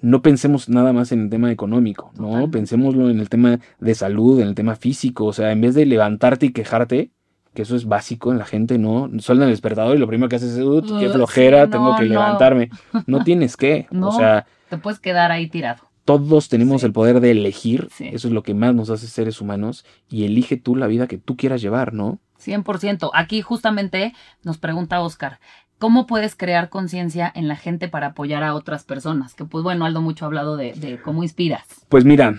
[0.00, 2.50] No pensemos nada más en el tema económico, ¿no?
[2.50, 5.24] Pensémoslo en el tema de salud, en el tema físico.
[5.24, 7.10] O sea, en vez de levantarte y quejarte,
[7.54, 9.10] que eso es básico en la gente, ¿no?
[9.18, 10.64] Suelta el despertador y lo primero que haces es,
[11.00, 12.70] qué flojera, tengo que levantarme.
[13.06, 14.46] No tienes que, o sea...
[14.68, 18.54] Te puedes quedar ahí tirado todos tenemos el poder de elegir, eso es lo que
[18.54, 22.18] más nos hace seres humanos, y elige tú la vida que tú quieras llevar, ¿no?
[22.44, 23.10] 100%.
[23.14, 24.12] Aquí justamente
[24.42, 25.40] nos pregunta Oscar,
[25.78, 29.34] ¿cómo puedes crear conciencia en la gente para apoyar a otras personas?
[29.34, 31.64] Que pues bueno, Aldo mucho ha hablado de, de cómo inspiras.
[31.88, 32.34] Pues mira,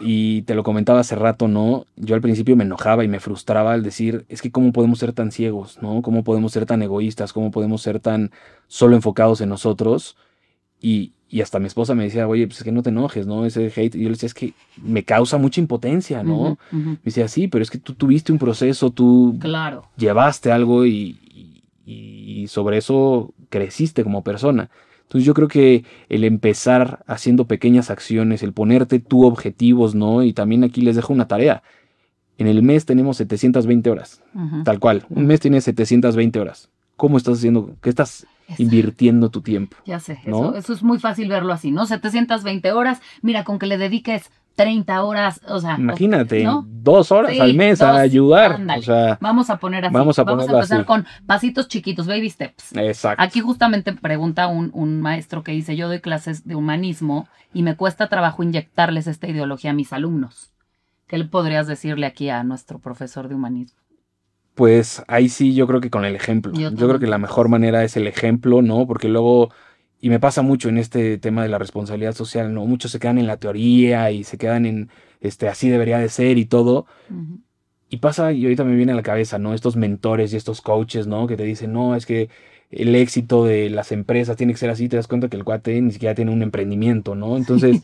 [0.00, 1.84] y te lo comentaba hace rato, ¿no?
[1.96, 5.12] Yo al principio me enojaba y me frustraba al decir, es que cómo podemos ser
[5.12, 6.00] tan ciegos, ¿no?
[6.00, 7.32] ¿Cómo podemos ser tan egoístas?
[7.32, 8.30] ¿Cómo podemos ser tan
[8.66, 10.16] solo enfocados en nosotros?
[10.80, 13.46] Y, y hasta mi esposa me decía, oye, pues es que no te enojes, ¿no?
[13.46, 13.94] Ese hate.
[13.94, 16.58] Y yo le decía, es que me causa mucha impotencia, ¿no?
[16.72, 19.84] Me decía, sí, pero es que tú tuviste un proceso, tú claro.
[19.96, 21.16] llevaste algo y,
[22.48, 24.70] sobre eso creciste como persona.
[25.02, 30.24] Entonces yo creo que el empezar haciendo pequeñas acciones, el ponerte tú objetivos, ¿no?
[30.24, 31.62] Y también aquí les dejo una tarea.
[32.38, 34.22] En el mes tenemos 720 horas,
[34.64, 35.04] tal cual.
[35.10, 36.70] Un mes tiene 720 horas.
[36.96, 37.76] ¿Cómo estás haciendo?
[37.82, 38.26] ¿Qué estás
[38.58, 39.76] invirtiendo tu tiempo.
[39.86, 41.86] Ya sé, eso, es muy fácil verlo así, ¿no?
[41.86, 45.76] 720 horas, mira, con que le dediques 30 horas, o sea.
[45.78, 48.60] Imagínate, dos horas al mes a ayudar.
[48.78, 49.94] O sea, vamos a poner así.
[49.94, 52.76] Vamos a, vamos a empezar con pasitos chiquitos, baby steps.
[52.76, 53.22] Exacto.
[53.22, 57.76] Aquí justamente pregunta un, un maestro que dice, yo doy clases de humanismo y me
[57.76, 60.52] cuesta trabajo inyectarles esta ideología a mis alumnos.
[61.06, 63.80] ¿Qué le podrías decirle aquí a nuestro profesor de humanismo?
[64.60, 66.52] Pues ahí sí yo creo que con el ejemplo.
[66.52, 68.86] Yo, creo que la mejor manera es el ejemplo, ¿no?
[68.86, 69.48] Porque luego,
[70.02, 72.66] y me pasa mucho en este tema de la responsabilidad social, ¿no?
[72.66, 74.90] Muchos se quedan en la teoría y se quedan en,
[75.22, 76.84] este, así debería de ser y todo.
[77.88, 79.54] Y pasa, y ahorita me viene a la cabeza, ¿no?
[79.54, 81.26] Estos mentores y estos coaches, ¿no?
[81.26, 82.28] Que te dicen, no, es que
[82.70, 85.80] el éxito de las empresas tiene que ser así, te das cuenta que el cuate
[85.80, 87.34] ni siquiera tiene un emprendimiento, ¿no?
[87.38, 87.80] Entonces,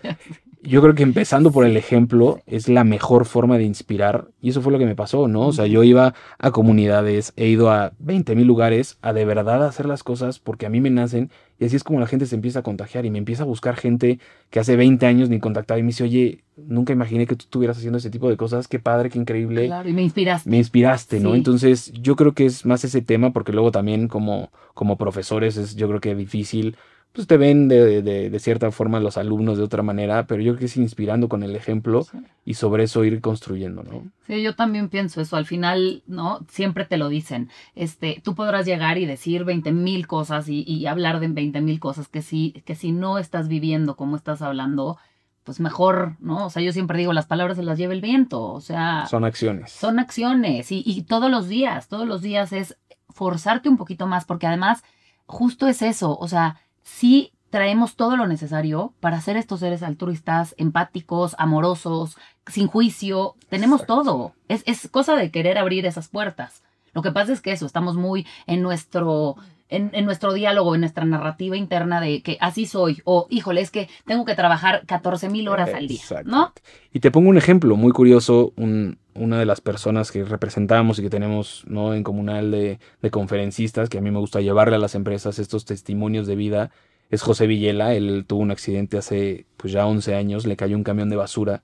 [0.67, 4.29] yo creo que empezando por el ejemplo es la mejor forma de inspirar.
[4.41, 5.47] Y eso fue lo que me pasó, ¿no?
[5.47, 9.65] O sea, yo iba a comunidades, he ido a 20 mil lugares a de verdad
[9.65, 11.31] hacer las cosas porque a mí me nacen.
[11.59, 13.77] Y así es como la gente se empieza a contagiar y me empieza a buscar
[13.77, 14.19] gente
[14.51, 17.79] que hace 20 años ni contactaba y me dice, oye, nunca imaginé que tú estuvieras
[17.79, 18.69] haciendo ese tipo de cosas.
[18.69, 19.67] Qué padre, qué increíble.
[19.67, 20.51] Claro, y me inspiraste.
[20.51, 21.35] Me inspiraste, ¿no?
[21.35, 25.77] Entonces, yo creo que es más ese tema porque luego también como, como profesores es
[25.77, 26.77] yo creo que difícil
[27.17, 30.59] pues te ven de, de, cierta forma los alumnos de otra manera, pero yo creo
[30.59, 32.07] que es inspirando con el ejemplo
[32.45, 34.03] y sobre eso ir construyendo, ¿no?
[34.27, 35.37] Sí, yo también pienso eso.
[35.37, 36.41] Al final, ¿no?
[36.51, 37.49] Siempre te lo dicen.
[37.75, 41.81] Este, tú podrás llegar y decir 20 mil cosas y, y, hablar de 20 mil
[41.81, 44.99] cosas que si, que si no estás viviendo como estás hablando,
[45.43, 46.45] pues mejor, ¿no?
[46.45, 49.07] O sea, yo siempre digo, las palabras se las lleva el viento, o sea...
[49.07, 49.73] Son acciones.
[49.73, 52.77] Son acciones y, y todos los días, todos los días es
[53.09, 54.85] forzarte un poquito más, porque además,
[55.25, 60.55] justo es eso, o sea sí traemos todo lo necesario para ser estos seres altruistas,
[60.57, 63.35] empáticos, amorosos, sin juicio.
[63.49, 64.35] Tenemos todo.
[64.49, 66.63] Es, es, cosa de querer abrir esas puertas.
[66.95, 69.37] Lo que pasa es que eso, estamos muy en nuestro,
[69.69, 73.71] en, en, nuestro diálogo, en nuestra narrativa interna de que así soy, o híjole, es
[73.71, 76.53] que tengo que trabajar 14 mil horas al día, ¿no?
[76.93, 81.03] Y te pongo un ejemplo muy curioso, un, una de las personas que representamos y
[81.03, 81.95] que tenemos ¿no?
[81.95, 85.65] en comunal de, de, conferencistas, que a mí me gusta llevarle a las empresas estos
[85.65, 86.71] testimonios de vida,
[87.11, 87.95] es José Villela.
[87.95, 91.63] Él tuvo un accidente hace pues ya 11 años, le cayó un camión de basura,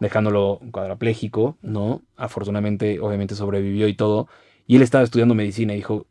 [0.00, 2.02] dejándolo cuadrapléjico, ¿no?
[2.16, 4.28] Afortunadamente, obviamente sobrevivió y todo.
[4.66, 6.06] Y él estaba estudiando medicina y dijo,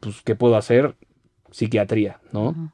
[0.00, 0.96] pues, ¿qué puedo hacer?
[1.50, 2.72] Psiquiatría, ¿no?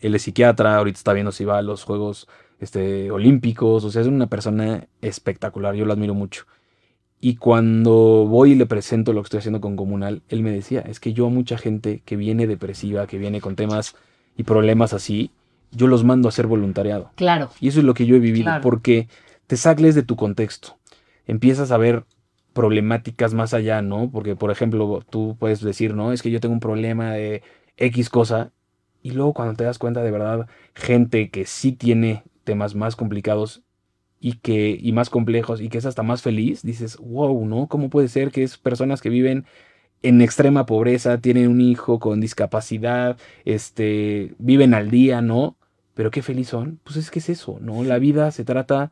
[0.00, 2.28] Él es psiquiatra, ahorita está viendo si va a los Juegos
[2.60, 6.44] este, Olímpicos, o sea, es una persona espectacular, yo lo admiro mucho.
[7.26, 10.80] Y cuando voy y le presento lo que estoy haciendo con Comunal, él me decía,
[10.80, 13.96] es que yo a mucha gente que viene depresiva, que viene con temas
[14.36, 15.30] y problemas así,
[15.70, 17.12] yo los mando a hacer voluntariado.
[17.14, 17.48] Claro.
[17.60, 19.08] Y eso es lo que yo he vivido, porque
[19.46, 20.76] te sacles de tu contexto,
[21.26, 22.04] empiezas a ver
[22.52, 24.10] problemáticas más allá, ¿no?
[24.10, 27.42] Porque, por ejemplo, tú puedes decir, no, es que yo tengo un problema de
[27.78, 28.52] X cosa,
[29.02, 33.62] y luego cuando te das cuenta de verdad, gente que sí tiene temas más complicados
[34.24, 37.66] y que y más complejos y que es hasta más feliz, dices, wow, ¿no?
[37.66, 39.44] ¿Cómo puede ser que es personas que viven
[40.00, 45.58] en extrema pobreza, tienen un hijo con discapacidad, este, viven al día, ¿no?
[45.92, 46.80] Pero qué feliz son.
[46.84, 47.84] Pues es que es eso, ¿no?
[47.84, 48.90] La vida se trata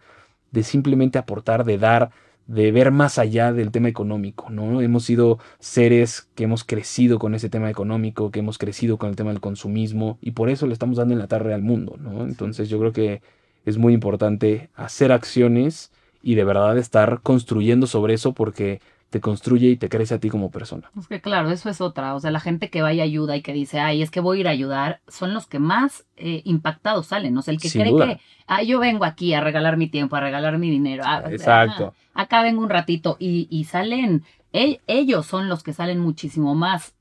[0.50, 2.10] de simplemente aportar, de dar,
[2.46, 4.82] de ver más allá del tema económico, ¿no?
[4.82, 9.16] Hemos sido seres que hemos crecido con ese tema económico, que hemos crecido con el
[9.16, 12.22] tema del consumismo y por eso le estamos dando en la tarde al mundo, ¿no?
[12.24, 13.22] Entonces yo creo que
[13.64, 19.68] es muy importante hacer acciones y de verdad estar construyendo sobre eso porque te construye
[19.68, 20.90] y te crece a ti como persona.
[20.98, 22.14] Es que claro, eso es otra.
[22.14, 24.38] O sea, la gente que va y ayuda y que dice, ay, es que voy
[24.38, 27.36] a ir a ayudar, son los que más eh, impactados salen.
[27.36, 30.20] O sea, el que cree que, ay, yo vengo aquí a regalar mi tiempo, a
[30.20, 31.02] regalar mi dinero.
[31.06, 31.92] Ah, Exacto.
[32.14, 36.94] acá vengo un ratito y, y salen, ellos son los que salen muchísimo más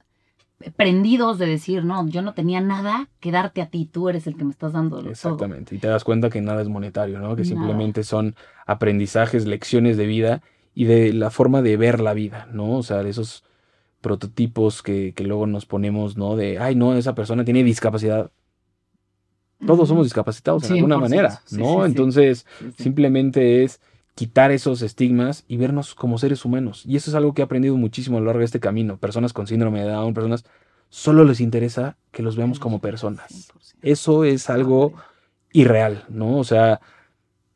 [0.76, 4.36] prendidos de decir, no, yo no tenía nada que darte a ti, tú eres el
[4.36, 5.00] que me estás dando.
[5.10, 7.36] Exactamente, y te das cuenta que nada es monetario, ¿no?
[7.36, 10.42] Que simplemente son aprendizajes, lecciones de vida
[10.74, 12.78] y de la forma de ver la vida, ¿no?
[12.78, 13.44] O sea, de esos
[14.02, 16.36] prototipos que, que luego nos ponemos, ¿no?
[16.36, 18.32] De, ay, no, esa persona tiene discapacidad.
[19.66, 21.86] Todos somos discapacitados de alguna manera, ¿no?
[21.86, 22.48] Entonces,
[22.78, 23.80] simplemente es
[24.16, 26.84] quitar esos estigmas y vernos como seres humanos.
[26.86, 28.98] Y eso es algo que he aprendido muchísimo a lo largo de este camino.
[28.98, 30.46] Personas con síndrome de Down, personas,
[30.90, 33.52] solo les interesa que los veamos como personas.
[33.82, 34.94] Eso es algo
[35.54, 36.38] irreal, ¿no?
[36.38, 36.82] O sea,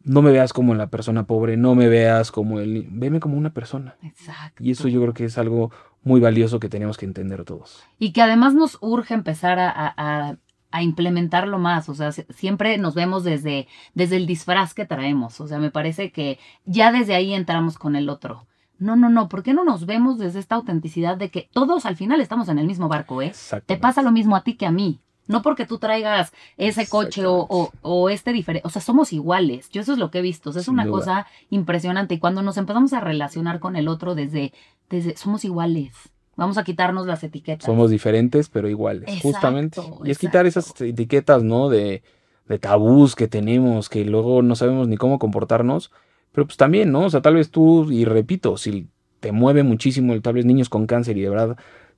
[0.03, 2.87] no me veas como la persona pobre, no me veas como el...
[2.89, 3.97] Veme como una persona.
[4.03, 4.63] Exacto.
[4.63, 5.71] Y eso yo creo que es algo
[6.03, 7.83] muy valioso que tenemos que entender todos.
[7.99, 10.37] Y que además nos urge empezar a a
[10.81, 11.89] implementarlo más.
[11.89, 15.39] O sea, siempre nos vemos desde, desde el disfraz que traemos.
[15.41, 18.45] O sea, me parece que ya desde ahí entramos con el otro.
[18.77, 21.95] No, no, no, ¿por qué no nos vemos desde esta autenticidad de que todos al
[21.95, 23.31] final estamos en el mismo barco, eh?
[23.65, 24.99] Te pasa lo mismo a ti que a mí.
[25.27, 29.69] No porque tú traigas ese coche o, o, este diferente, o sea, somos iguales.
[29.69, 30.51] Yo eso es lo que he visto.
[30.51, 32.15] O sea, es una cosa impresionante.
[32.15, 34.53] Y cuando nos empezamos a relacionar con el otro desde,
[34.89, 35.93] desde, somos iguales.
[36.36, 37.65] Vamos a quitarnos las etiquetas.
[37.65, 39.82] Somos diferentes, pero iguales, justamente.
[40.04, 41.69] Y es quitar esas etiquetas, ¿no?
[41.69, 42.04] De,
[42.48, 45.91] de tabús que tenemos, que luego no sabemos ni cómo comportarnos.
[46.32, 47.06] Pero pues también, ¿no?
[47.06, 48.89] O sea, tal vez tú, y repito, si
[49.21, 51.58] te mueve muchísimo el tal vez niños con cáncer y de verdad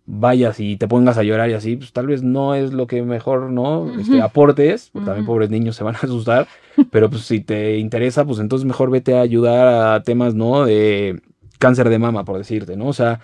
[0.10, 3.04] vayas y te pongas a llorar y así, pues tal vez no es lo que
[3.04, 4.00] mejor, ¿no?
[4.00, 6.48] Este, aportes, porque también pobres niños se van a asustar,
[6.92, 10.63] pero pues si te interesa, pues entonces mejor vete a ayudar a temas, ¿no?
[10.63, 11.21] De
[11.60, 12.88] cáncer de mama, por decirte, ¿no?
[12.88, 13.19] O sea,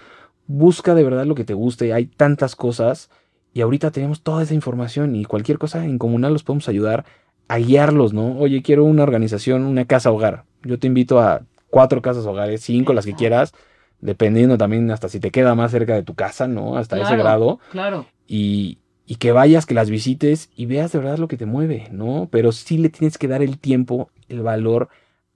[0.48, 3.10] busca de verdad lo que te guste, hay tantas cosas
[3.54, 7.06] y ahorita tenemos toda esa información y cualquier cosa en comunal los podemos ayudar
[7.48, 8.38] a guiarlos, ¿no?
[8.38, 10.46] Oye, quiero una organización, una casa hogar.
[10.64, 13.54] Yo te invito a cuatro casas hogares, cinco, las que quieras,
[14.00, 16.78] dependiendo también hasta si te queda más cerca de tu casa, ¿no?
[16.78, 17.60] Hasta ese grado.
[17.72, 18.06] Claro.
[18.28, 21.88] Y, y que vayas, que las visites y veas de verdad lo que te mueve,
[21.92, 22.30] ¿no?
[22.32, 24.90] Pero sí le tienes que dar el tiempo, el valor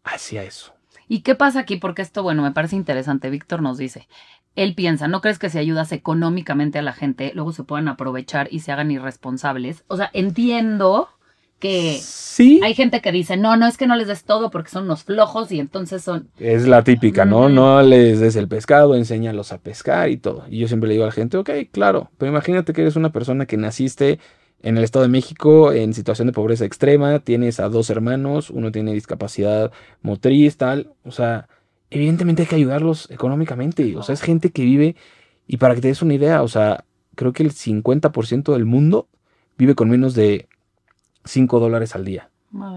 [0.04, 0.74] hacia eso.
[1.10, 1.78] ¿Y qué pasa aquí?
[1.78, 3.30] Porque esto, bueno, me parece interesante.
[3.30, 4.08] Víctor nos dice,
[4.58, 8.50] él piensa, ¿no crees que si ayudas económicamente a la gente, luego se puedan aprovechar
[8.52, 9.86] y se hagan irresponsables?
[9.88, 11.10] O sea, entiendo
[11.60, 12.60] que sí.
[12.64, 15.04] hay gente que dice, no, no es que no les des todo porque son unos
[15.04, 16.30] flojos y entonces son...
[16.40, 17.50] Es la típica, ¿no?
[17.50, 20.46] No les des el pescado, enséñalos a pescar y todo.
[20.50, 23.12] Y yo siempre le digo a la gente, ok, claro, pero imagínate que eres una
[23.12, 24.20] persona que naciste
[24.64, 28.72] en el Estado de México en situación de pobreza extrema, tienes a dos hermanos, uno
[28.72, 31.48] tiene discapacidad motriz, tal, o sea,
[31.90, 34.96] evidentemente hay que ayudarlos económicamente, o sea, es gente que vive,
[35.48, 36.86] y para que te des una idea, o sea,
[37.16, 39.08] creo que el 50% del mundo
[39.58, 40.48] vive con menos de
[41.26, 42.30] 5 dólares al día.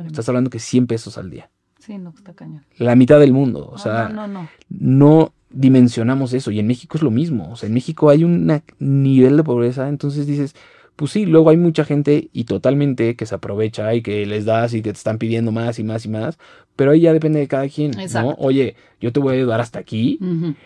[0.07, 1.51] Estás hablando que 100 pesos al día.
[1.79, 2.65] Sí, no, está cañón.
[2.77, 4.49] La mitad del mundo, o sea, no, no, no.
[4.69, 8.63] no dimensionamos eso, y en México es lo mismo, o sea, en México hay un
[8.79, 10.55] nivel de pobreza, entonces dices,
[11.01, 14.75] pues sí, luego hay mucha gente y totalmente que se aprovecha y que les das
[14.75, 16.39] y te están pidiendo más y más y más,
[16.77, 18.35] pero ahí ya depende de cada quien, ¿no?
[18.37, 20.19] Oye, yo te voy a ayudar hasta aquí,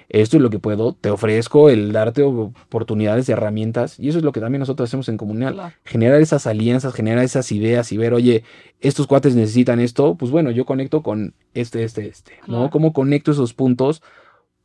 [0.08, 4.32] esto es lo que puedo, te ofrezco el darte oportunidades herramientas y eso es lo
[4.32, 8.42] que también nosotros hacemos en comunidad, generar esas alianzas, generar esas ideas y ver, oye,
[8.80, 12.70] estos cuates necesitan esto, pues bueno, yo conecto con este, este, este, ¿no?
[12.70, 14.02] ¿Cómo conecto esos puntos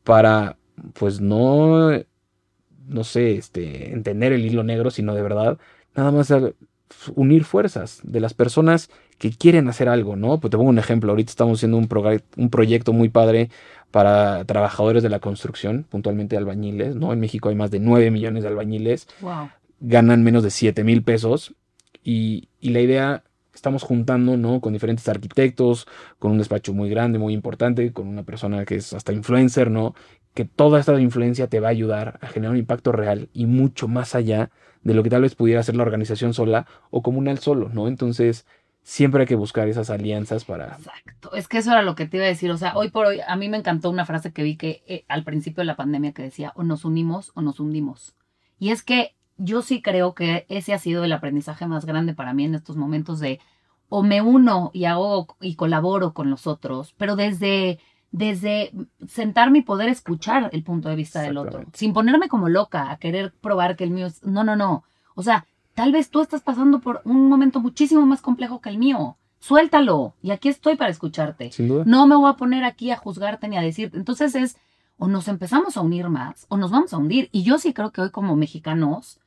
[0.04, 0.58] para,
[0.94, 1.92] pues no
[2.90, 5.58] no sé, este, entender el hilo negro, sino de verdad
[5.96, 6.32] nada más
[7.16, 10.40] unir fuerzas de las personas que quieren hacer algo, ¿no?
[10.40, 11.88] Pues te pongo un ejemplo, ahorita estamos haciendo un,
[12.38, 13.50] un proyecto muy padre
[13.92, 17.14] para trabajadores de la construcción, puntualmente albañiles, ¿no?
[17.14, 19.08] En México hay más de 9 millones de albañiles,
[19.80, 21.54] ganan menos de 7 mil pesos
[22.04, 23.24] y, y la idea
[23.54, 24.62] estamos juntando, ¿no?
[24.62, 25.86] Con diferentes arquitectos,
[26.18, 29.96] con un despacho muy grande, muy importante, con una persona que es hasta influencer, ¿no?
[30.40, 33.90] Que toda esta influencia te va a ayudar a generar un impacto real y mucho
[33.90, 34.52] más allá
[34.84, 37.90] de lo que tal vez pudiera hacer la organización sola o comunal solo, ¿no?
[37.90, 38.46] Entonces,
[38.82, 40.78] siempre hay que buscar esas alianzas para...
[40.78, 43.08] Exacto, es que eso era lo que te iba a decir, o sea, hoy por
[43.08, 45.76] hoy a mí me encantó una frase que vi que eh, al principio de la
[45.76, 48.16] pandemia que decía, o nos unimos o nos hundimos.
[48.60, 52.34] Y es que yo sí creo que ese ha sido el aprendizaje más grande para
[52.34, 53.42] mí en estos momentos de
[53.90, 57.80] o me uno y hago y colaboro con los otros, pero desde
[58.12, 58.72] desde
[59.08, 62.98] sentarme y poder escuchar el punto de vista del otro, sin ponerme como loca a
[62.98, 64.24] querer probar que el mío es...
[64.24, 64.84] No, no, no.
[65.16, 65.46] O sea,
[65.76, 69.18] tal vez tú estás pasando por un momento muchísimo más complejo que el mío.
[69.40, 70.16] Suéltalo.
[70.22, 71.52] Y aquí estoy para escucharte.
[71.86, 73.98] No me voy a poner aquí a juzgarte ni a decirte.
[73.98, 74.58] Entonces es,
[74.98, 77.30] o nos empezamos a unir más, o nos vamos a hundir.
[77.32, 79.20] Y yo sí creo que hoy como mexicanos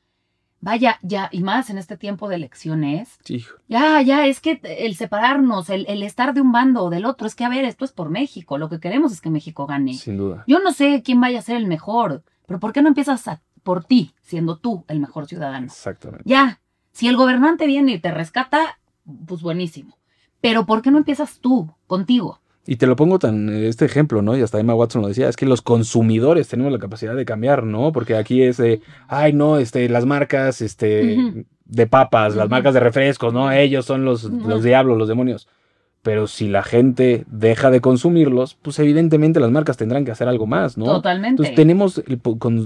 [0.63, 3.19] vaya, ya, y más en este tiempo de elecciones,
[3.67, 7.35] ya, ya, es que el separarnos, el, estar de un bando o del otro, es
[7.35, 9.93] que, a ver, esto es por México, lo que queremos es que México gane.
[9.93, 10.45] Sin duda.
[10.47, 13.25] Yo no sé quién vaya a ser el mejor, pero ¿por qué no empiezas
[13.61, 15.65] por ti, siendo tú el mejor ciudadano?
[15.65, 16.23] Exactamente.
[16.25, 16.61] Ya,
[16.93, 18.79] si el gobernante viene y te rescata,
[19.27, 19.97] pues buenísimo.
[20.39, 22.39] Pero ¿por qué no empiezas tú, contigo?
[22.65, 24.37] Y te lo pongo tan este ejemplo, ¿no?
[24.37, 27.63] Y hasta Emma Watson lo decía, es que los consumidores tenemos la capacidad de cambiar,
[27.63, 27.91] ¿no?
[27.91, 32.79] Porque aquí es de, ay, no, este, las marcas, este, de papas, las marcas de
[32.79, 33.51] refrescos, ¿no?
[33.51, 35.49] Ellos son los, los diablos, los demonios.
[36.03, 40.45] Pero si la gente deja de consumirlos, pues evidentemente las marcas tendrán que hacer algo
[40.47, 40.85] más, ¿no?
[40.85, 41.29] Totalmente.
[41.29, 42.21] Entonces tenemos el,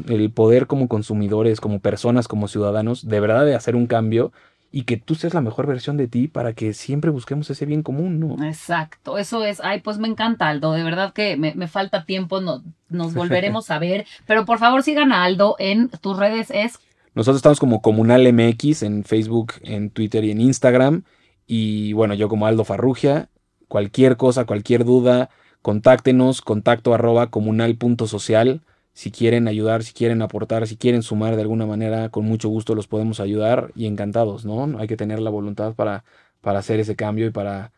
[0.10, 4.32] el poder como consumidores, como personas, como ciudadanos, de verdad de hacer un cambio
[4.72, 7.84] y que tú seas la mejor versión de ti para que siempre busquemos ese bien
[7.84, 8.46] común, ¿no?
[8.46, 12.64] Exacto, eso es, ay, pues me encanta Aldo, de verdad que me, falta tiempo, no,
[12.90, 16.80] nos volveremos a ver, pero por favor sigan a Aldo en tus redes es...
[17.14, 21.04] Nosotros estamos como Comunal MX en Facebook, en Twitter y en Instagram,
[21.48, 23.30] y bueno, yo como Aldo Farrugia,
[23.68, 25.30] cualquier cosa, cualquier duda,
[25.62, 28.62] contáctenos, contacto arroba comunal.social
[28.98, 32.74] si quieren ayudar, si quieren aportar, si quieren sumar de alguna manera, con mucho gusto
[32.74, 34.80] los podemos ayudar y encantados, ¿no?
[34.80, 36.04] Hay que tener la voluntad para,
[36.42, 37.72] para hacer ese cambio y para,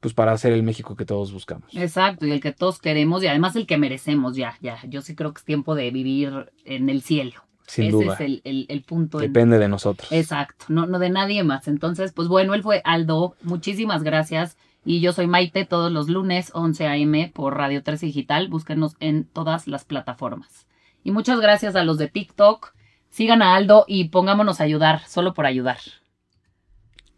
[0.00, 1.72] pues para hacer el México que todos buscamos.
[1.72, 4.80] Exacto, y el que todos queremos y además el que merecemos, ya, ya.
[4.88, 7.44] Yo sí creo que es tiempo de vivir en el cielo.
[7.68, 8.14] Sin Ese duda.
[8.14, 9.18] es el, el, el punto.
[9.18, 10.10] Depende de nosotros.
[10.10, 11.68] Exacto, no, no de nadie más.
[11.68, 13.36] Entonces, pues bueno, él fue Aldo.
[13.44, 14.56] Muchísimas gracias.
[14.84, 17.32] Y yo soy Maite todos los lunes 11 a.m.
[17.34, 18.48] por Radio 13 Digital.
[18.48, 20.66] Búsquenos en todas las plataformas.
[21.04, 22.72] Y muchas gracias a los de TikTok.
[23.10, 25.78] Sigan a Aldo y pongámonos a ayudar, solo por ayudar.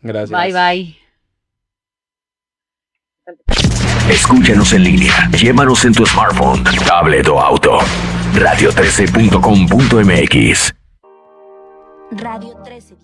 [0.00, 0.30] Gracias.
[0.30, 0.96] Bye bye.
[4.10, 5.30] Escúchanos en línea.
[5.30, 7.78] Llévanos en tu smartphone, tablet o auto.
[8.34, 10.74] Radio13.com.mx.
[12.10, 12.96] Radio 13.